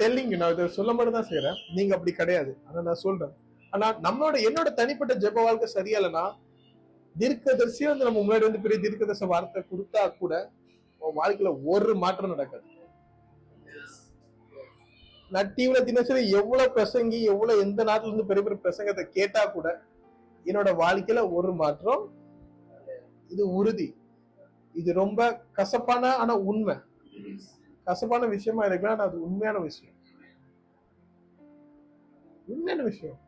டெல்லிங் 0.00 0.32
நான் 0.40 0.52
இதை 0.54 0.66
சொல்ல 0.78 0.92
மட்டும் 0.96 1.16
தான் 1.18 1.28
செய்யறேன் 1.30 1.58
நீங்க 1.76 1.92
அப்படி 1.96 2.12
கிடையாது. 2.20 2.52
ஆனா 2.66 2.78
நான் 2.88 3.02
சொல்றேன். 3.04 3.34
ஆனா 3.72 3.86
நம்மளோட 4.06 4.36
என்னோட 4.48 4.68
தனிப்பட்ட 4.80 5.14
ஜெப 5.24 5.42
வாழ்க்கை 5.46 5.68
சரியா 5.76 5.98
இல்லைன்னா 6.00 6.26
வந்து 7.90 8.06
நம்ம 8.08 8.20
முன்னாடி 8.22 8.44
வந்து 8.46 8.62
பெரிய 8.64 8.78
தீர்க்கதரிச 8.84 9.26
வார்த்தை 9.32 9.60
கொடுத்தா 9.72 10.02
கூட 10.22 10.34
உன் 11.02 11.16
வாழ்க்கையில 11.20 11.50
ஒரு 11.72 11.92
மாற்றம் 12.02 12.32
நடக்காது. 12.34 12.66
நான் 15.34 15.48
டிவில 15.54 15.78
தினசரி 15.88 16.20
எவ்வளவு 16.40 16.74
பிரசங்கி 16.74 17.20
எவ்வளவு 17.32 17.62
எந்த 17.66 17.80
நாட்டுல 17.88 18.10
இருந்து 18.10 18.28
பெரிய 18.30 18.42
பெரிய 18.46 18.58
பிரசங்கத்தை 18.64 19.04
கேட்டா 19.16 19.42
கூட 19.54 19.68
என்னோட 20.46 20.70
வாழ்க்கையில 20.82 21.22
ஒரு 21.38 21.52
மாற்றம் 21.62 22.02
இது 23.34 23.44
உறுதி. 23.60 23.88
இது 24.80 24.90
ரொம்ப 25.02 25.20
கசப்பான 25.58 26.12
ஆனா 26.22 26.34
உண்மை. 26.50 26.76
கசப்பான 27.86 28.26
விஷயமா 28.26 28.64
இருக்கலாம் 28.64 29.04
அது 29.06 29.16
உண்மையான 29.26 29.58
விஷயம். 29.68 29.96
உண்மையான 32.46 32.82
விஷயம். 32.90 33.18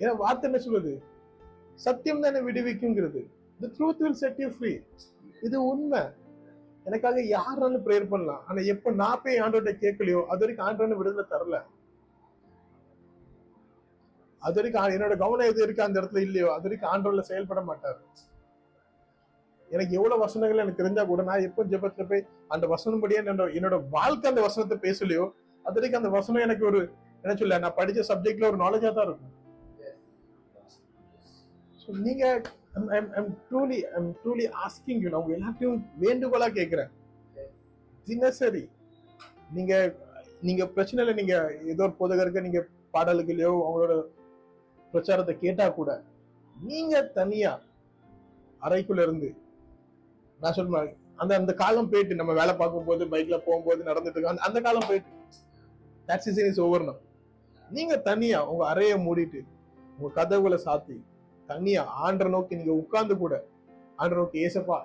ஏன்னா 0.00 0.16
வார்த்தை 0.16 0.46
என்ன 0.50 0.60
சொல்லுது? 0.64 0.92
சத்தியம் 1.84 2.20
தான் 2.20 2.34
என்ன 2.34 2.42
விடுவிக்குங்கிறது. 2.48 3.22
The 3.62 3.68
truth 3.76 4.02
will 4.04 4.20
set 4.22 4.40
you 4.42 4.48
free 4.56 4.72
இது 5.46 5.56
உண்மை. 5.66 6.02
எனக்காக 6.84 7.22
யாராலும் 7.34 7.84
ப்ரேயர் 7.86 8.08
பண்ணலாம். 8.08 8.42
ஆனா 8.46 8.60
எப்ப 8.74 8.92
நான் 9.02 9.22
போய் 9.22 9.40
ஆண்டோட 9.44 9.72
கேட்கலையோ 9.84 10.20
அது 10.32 10.42
வரைக்கும் 10.42 10.66
ஆண்டோட 10.66 10.96
விடுதலை 11.00 11.24
தரல. 11.30 11.58
அது 14.42 14.56
வரைக்கும் 14.58 14.94
என்னோட 14.96 15.14
கவனம் 15.22 15.50
எது 15.50 15.62
இருக்கு 15.62 15.86
அந்த 15.86 16.00
இடத்துல 16.00 16.22
இல்லையோ 16.28 16.48
அது 16.54 16.66
வரைக்கும் 16.68 16.92
ஆண்டோர்ல 16.92 17.22
செயல்பட 17.30 17.60
மாட்டாரு. 17.60 18.00
எனக்கு 19.74 19.96
எவ்வளவு 19.98 20.22
வசனங்கள் 20.24 20.62
எனக்கு 20.62 20.80
தெரிஞ்சா 20.80 21.02
கூட 21.10 21.22
நான் 21.28 21.46
எப்போ 21.48 21.62
ஜெபத்துல 21.72 22.04
போய் 22.10 22.26
அந்த 22.54 22.64
வசனம் 22.74 23.02
படியே 23.04 23.20
என்னோட 23.22 23.46
என்னோட 23.58 23.76
வாழ்க்கை 23.96 24.28
அந்த 24.32 24.42
வசனத்தை 24.46 24.76
பேசலையோ 24.86 25.24
அது 25.64 25.76
வரைக்கும் 25.78 26.00
அந்த 26.02 26.10
வசனம் 26.18 26.44
எனக்கு 26.46 26.64
ஒரு 26.70 26.80
என்ன 27.24 27.34
சொல்ல 27.40 27.58
நான் 27.64 27.78
படிச்ச 27.78 28.00
சப்ஜெக்ட்ல 28.10 28.48
ஒரு 28.50 28.58
நாலேஜா 28.64 28.90
தான் 28.96 29.06
இருக்கும். 29.08 29.32
நீங்க 32.08 32.24
truly 33.48 33.78
I'm 33.96 34.10
truly 34.22 34.46
asking 34.64 35.00
you 35.04 35.10
நான் 35.14 35.34
எல்லாத்தையும் 35.36 35.78
வேண்டுகோளா 36.04 36.48
கேட்கிறேன். 36.58 36.90
தினசரி 38.06 38.64
நீங்க 39.56 39.74
நீங்க 40.46 40.62
பிரச்சனை 40.74 41.12
நீங்க 41.20 41.34
ஏதோ 41.72 41.82
ஒரு 41.86 41.94
போதகருக்கு 42.00 42.46
நீங்க 42.46 42.60
பாடல்களையோ 42.94 43.52
அவங்களோட 43.66 43.94
பிரச்சாரத்தை 44.94 45.34
கேட்டா 45.44 45.66
கூட 45.78 45.90
நீங்க 46.56 46.94
தனியா 47.18 47.52
அறைக்குள்ள 48.62 49.02
இருந்து 49.06 49.30
நான் 50.40 50.52
சொல்றேன் 50.52 50.96
அந்த 51.16 51.36
அந்த 51.36 51.54
காலம் 51.54 51.90
போயிட்டு 51.90 52.14
நம்ம 52.14 52.32
வேலை 52.32 52.54
பார்க்கும் 52.56 52.84
போது 52.84 53.04
பைக்ல 53.04 53.38
போகும்போது 53.38 53.84
நடந்துட்டு 53.84 54.16
இருக்கோம் 54.16 54.36
அந்த- 54.36 54.60
காலம் 54.60 54.88
போயிட்டு. 54.88 55.10
தட் 56.06 56.16
சீசன் 56.16 56.46
இஸ் 56.46 56.60
ஓவர் 56.60 57.00
நீங்க 57.70 57.96
தனியா 57.96 58.44
உங்க 58.44 58.68
அறையை 58.68 59.06
மூடிட்டு 59.06 59.40
உங்க 59.98 60.14
கதவுகளை 60.14 60.58
சாத்தி 60.64 61.00
தனியா 61.46 62.06
ஆண்டரை 62.06 62.28
நோக்கி 62.28 62.56
நீங்க 62.56 62.72
உட்கார்ந்து 62.72 63.16
கூட 63.16 63.44
ஆண்டரை 63.98 64.14
நோக்கி 64.14 64.46
ஏசப்பா 64.46 64.82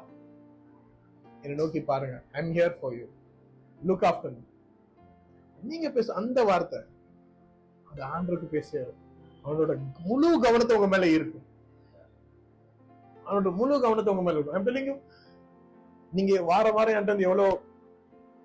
என்னை 1.41 1.55
நோக்கி 1.55 1.81
பாருங்க. 1.81 2.21
I'm 2.31 2.53
here 2.53 2.75
for 2.79 2.97
you 2.97 3.05
look 3.87 4.05
after 4.05 4.37
நீங்க 5.63 5.89
பேச 5.89 6.13
அந்த 6.13 6.43
வார்த்தை 6.43 6.79
அந்த 7.89 8.05
ஆண்டருக்கு 8.05 8.45
பேச 8.45 8.93
அவனோட 9.45 9.77
முழு 10.05 10.39
கவனத்தை 10.39 10.77
உங்க 10.77 10.87
மேல 10.87 11.11
இருக்கும். 11.11 11.45
அவனோட 13.25 13.55
முழு 13.55 13.81
கவனத்தை 13.81 14.15
உங்க 14.15 14.31
மேல 14.31 14.79
இருக்கும். 14.79 15.01
நீங்க 16.17 16.33
வார 16.51 16.65
வாரம் 16.75 16.95
என்கிட்ட 16.95 17.13
வந்து 17.15 17.27
எவ்வளவு 17.29 17.51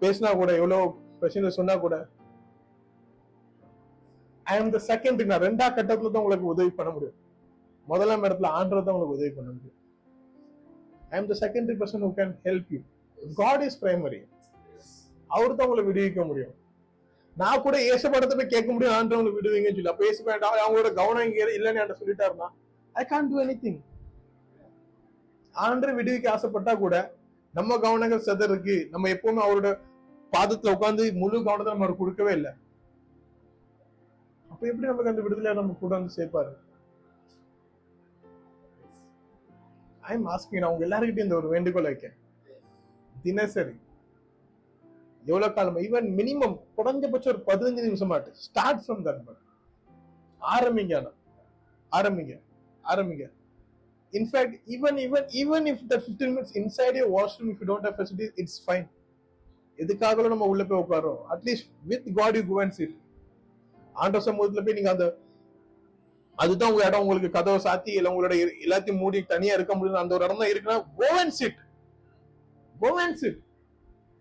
பேசினா 0.03 0.31
கூட 0.41 0.51
எவ்வளவு 0.61 0.87
பிரச்சனை 1.21 1.51
சொன்னா 1.59 1.75
கூட 1.85 1.97
ஐ 4.47 4.55
அம் 4.63 4.73
த 4.75 4.81
செகண்ட் 4.91 5.23
நான் 5.31 5.45
ரெண்டா 5.47 5.67
கட்டத்துல 5.77 6.11
தான் 6.15 6.23
உங்களுக்கு 6.23 6.53
உதவி 6.55 6.73
பண்ண 6.79 6.91
முடியும். 6.97 7.19
முதலாம் 7.87 8.25
இடத்துல 8.27 8.51
ஆண்டவர் 8.59 8.85
தான் 8.87 8.97
உங்களுக்கு 8.97 9.17
உதவி 9.19 9.31
பண்ண 9.37 9.49
முடியும். 9.55 9.79
I 11.13 11.17
am 11.21 11.31
the 11.31 11.37
secondary 11.43 11.77
person 11.83 12.05
who 12.07 12.11
can 12.19 12.35
help 12.49 12.69
you 12.75 12.81
God 13.41 13.65
is 13.69 13.79
primary 13.83 14.21
அவர் 15.31 15.57
தான் 15.59 15.67
உங்களை 15.69 15.85
விடுவிக்க 15.89 16.23
முடியும். 16.31 16.55
நான் 17.37 17.63
கூட 17.67 17.77
ஏசு 17.93 18.07
படத்தை 18.13 18.35
போய் 18.39 18.53
கேட்க 18.55 18.69
முடியும் 18.75 18.95
ஆண்டவங்களை 18.99 19.33
விடுவீங்கன்னு 19.39 19.77
சொல்லி. 19.79 19.93
அப்ப 19.93 20.05
ஏசு 20.11 20.21
வேண்டாம் 20.29 20.61
அவங்களோட 20.65 20.91
கவனம் 21.01 21.27
இங்கே 21.29 21.47
இல்லைன்னு 21.59 21.81
என்கிட்ட 21.83 22.01
சொல்லிட்டாருன்னா 22.03 22.49
I 22.95 23.05
can't 23.13 23.31
do 23.33 23.39
anything 23.65 23.81
and 25.55 25.95
விடுவிக்க 25.99 26.29
ஆசைப்பட்டா 26.37 26.73
கூட 26.85 26.95
நம்ம 27.55 27.79
கவனங்கள் 27.79 28.25
செதர் 28.25 28.51
இருக்கு 28.51 28.89
நம்ம 28.91 29.09
எப்பவுமே 29.09 29.43
அவரோட 29.45 29.79
பாதத்துல 30.33 30.75
உட்கார்ந்து 30.75 31.13
முழு 31.13 31.45
கவனத்தை 31.45 31.75
நம்ம 31.75 31.95
கொடுக்கவே 31.95 32.33
இல்லை. 32.33 32.53
அப்ப 34.49 34.67
எப்படி 34.67 34.87
நமக்கு 34.87 35.11
அந்த 35.11 35.23
விடுதலை 35.23 35.55
நம்ம 35.55 35.77
கூட 35.81 35.99
வந்து 35.99 36.15
சேர்ப்பாரு? 36.17 36.53
ஐ 40.01 40.15
எம் 40.15 40.27
ஆஸ்கிங் 40.27 40.59
நான் 40.59 40.71
உங்க 40.71 40.87
எல்லாருக்கிட்டையும் 40.87 41.23
இந்த 41.23 41.37
ஒரு 41.37 41.49
வேண்டுகோள் 41.49 41.83
வைக்கேன் 41.83 42.17
தினசரி. 43.23 43.77
எவ்வளவு 45.25 45.53
காலம்? 45.53 45.77
ஈவன் 45.77 46.09
மினிமம் 46.21 46.59
குறைஞ்சபட்சம் 46.77 47.29
ஒரு 47.29 47.43
பதினஞ்சு 47.47 47.83
நிமிஷம் 47.83 48.09
மாட்டு 48.09 48.35
ஸ்டார்ட் 48.35 48.83
ஃப்ரம் 48.89 49.07
தட் 49.07 49.37
ஆரம்பிங்க 50.41 50.97
ஆனா. 50.97 51.11
ஆரம்பிங்க. 51.91 52.41
ஆரம்பிங்க. 52.85 53.31
In fact 54.13 54.57
even 54.75 54.99
even 55.05 55.27
even 55.41 55.67
if 55.73 55.83
that 55.91 56.05
fifteen 56.05 56.33
minutes 56.35 56.55
inside 56.61 56.97
you 56.97 57.07
washroom 57.15 57.49
if 57.53 57.61
you 57.63 57.69
don't 57.71 57.85
have 57.87 57.97
facilities 58.01 58.33
it's 58.43 58.57
fine 58.65 58.87
எதுக்காக 59.79 60.29
நம்ம 60.33 60.47
உள்ள 60.51 60.63
போய் 60.67 60.81
உட்காரோம் 60.83 61.21
at least 61.35 61.69
with 61.91 62.05
God 62.19 62.37
you 62.39 62.45
go 62.51 62.59
and 62.65 62.77
sit 62.77 62.95
ஆண்டவர் 63.95 64.27
சமூகத்துல 64.27 64.63
போய் 64.67 64.77
நீங்க 64.79 64.91
அந்த 64.93 65.07
அதுதான் 66.39 66.71
உங்க 66.73 66.85
இடம் 66.87 67.03
உங்களுக்கு 67.03 67.29
கதவை 67.35 67.59
சாத்தி 67.65 67.91
இல்ல 67.99 68.11
உங்களோட 68.13 68.35
எல்லாத்தையும் 68.65 69.01
மூடி 69.03 69.19
தனியா 69.33 69.55
இருக்க 69.59 69.73
முடியும் 69.75 70.01
அந்த 70.01 70.15
ஒரு 70.17 70.25
இடம் 70.27 70.41
தான் 70.43 70.53
இருக்குன்னா 70.53 70.79
go 71.01 71.09
and 71.21 71.35
sit 71.41 71.61
go 72.75 72.91
sit 73.23 73.41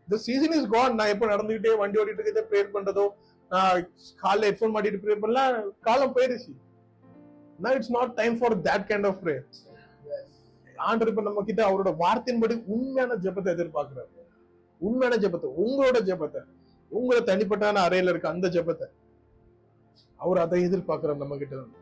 the 0.08 0.20
season 0.26 0.56
is 0.58 0.68
gone 0.74 0.98
நான் 1.00 1.12
எப்போ 1.14 1.28
நடந்துகிட்டே 1.32 1.74
வண்டி 1.82 2.00
ஓட்டிட்டு 2.00 2.22
இருக்கிறத 2.22 2.44
ப்ரேயர் 2.52 2.74
பண்றதோ 2.76 3.06
நான் 3.52 3.80
காலைல 4.24 4.46
ஹெட்ஃபோன் 4.50 4.74
மாட்டிட்டு 4.76 5.02
ப்ரேயர் 5.04 5.24
பண்ணலாம் 5.24 5.56
காலம் 5.88 6.14
போயிடுச்சு. 6.16 6.52
நான் 7.60 7.76
it's 7.78 7.94
not 7.98 8.14
time 8.20 8.36
for 8.40 8.56
that 8.68 8.86
kind 8.92 9.08
of 9.10 9.20
prayer 9.24 9.46
ஆண்டர் 10.88 11.08
இப்ப 11.08 11.22
நம்ம 11.22 11.44
கிட்ட 11.44 11.62
அவரோட 11.70 11.90
வார்த்தையின்படி 12.00 12.64
உண்மையான 12.66 13.16
ஜெபத்தை 13.16 13.52
எதிர்பார்க்கிறாரு. 13.56 14.12
உண்மையான 14.80 15.28
ஜெபத்தை 15.28 15.50
உங்களோட 15.64 15.98
ஜெபத்தை 16.10 16.42
உங்களை 16.90 17.22
தனிப்பட்டான 17.24 17.84
அறையில 17.86 18.10
இருக்க 18.10 18.30
அந்த 18.30 18.48
ஜெபத்தை 18.48 18.88
அவர் 20.16 20.38
அதை 20.38 20.66
எதிர்பார்க்கிறார் 20.66 21.16
நம்ம 21.16 21.38
கிட்ட. 21.38 21.56
இருந்து. 21.56 21.80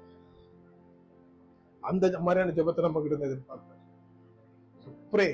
அந்த 1.81 2.19
மாதிரியான 2.19 2.53
ஜெபத்தை 2.57 2.81
நம்ம 2.81 3.01
கிட்ட 3.01 3.15
இருந்து 3.15 3.29
எதிர்பார்க்கிறார். 3.29 3.79
Pray 5.11 5.27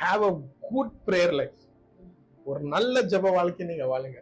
have 0.00 0.22
a 0.22 0.40
good 0.60 0.92
prayer 1.06 1.34
life 1.34 1.56
ஒரு 2.44 2.60
நல்ல 2.60 3.02
ஜெப 3.02 3.32
வாழ்க்கை 3.32 3.66
நீங்க 3.66 3.84
வாழுங்க. 3.84 4.18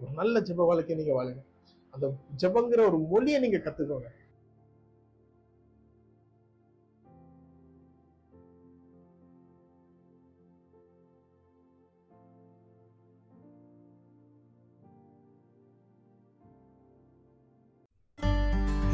ஒரு 0.00 0.10
நல்ல 0.14 0.40
ஜெப 0.40 0.54
வாழ்க்கை 0.54 0.96
நீங்க 0.96 1.24
வாழுங்க. 1.24 1.42
அந்த 1.90 2.06
ஜபங்கிற 2.42 2.80
ஒரு 2.86 2.98
மொழியை 2.98 3.40
நீங்க 3.40 3.56
கத்துக்கோங்க. 3.56 4.08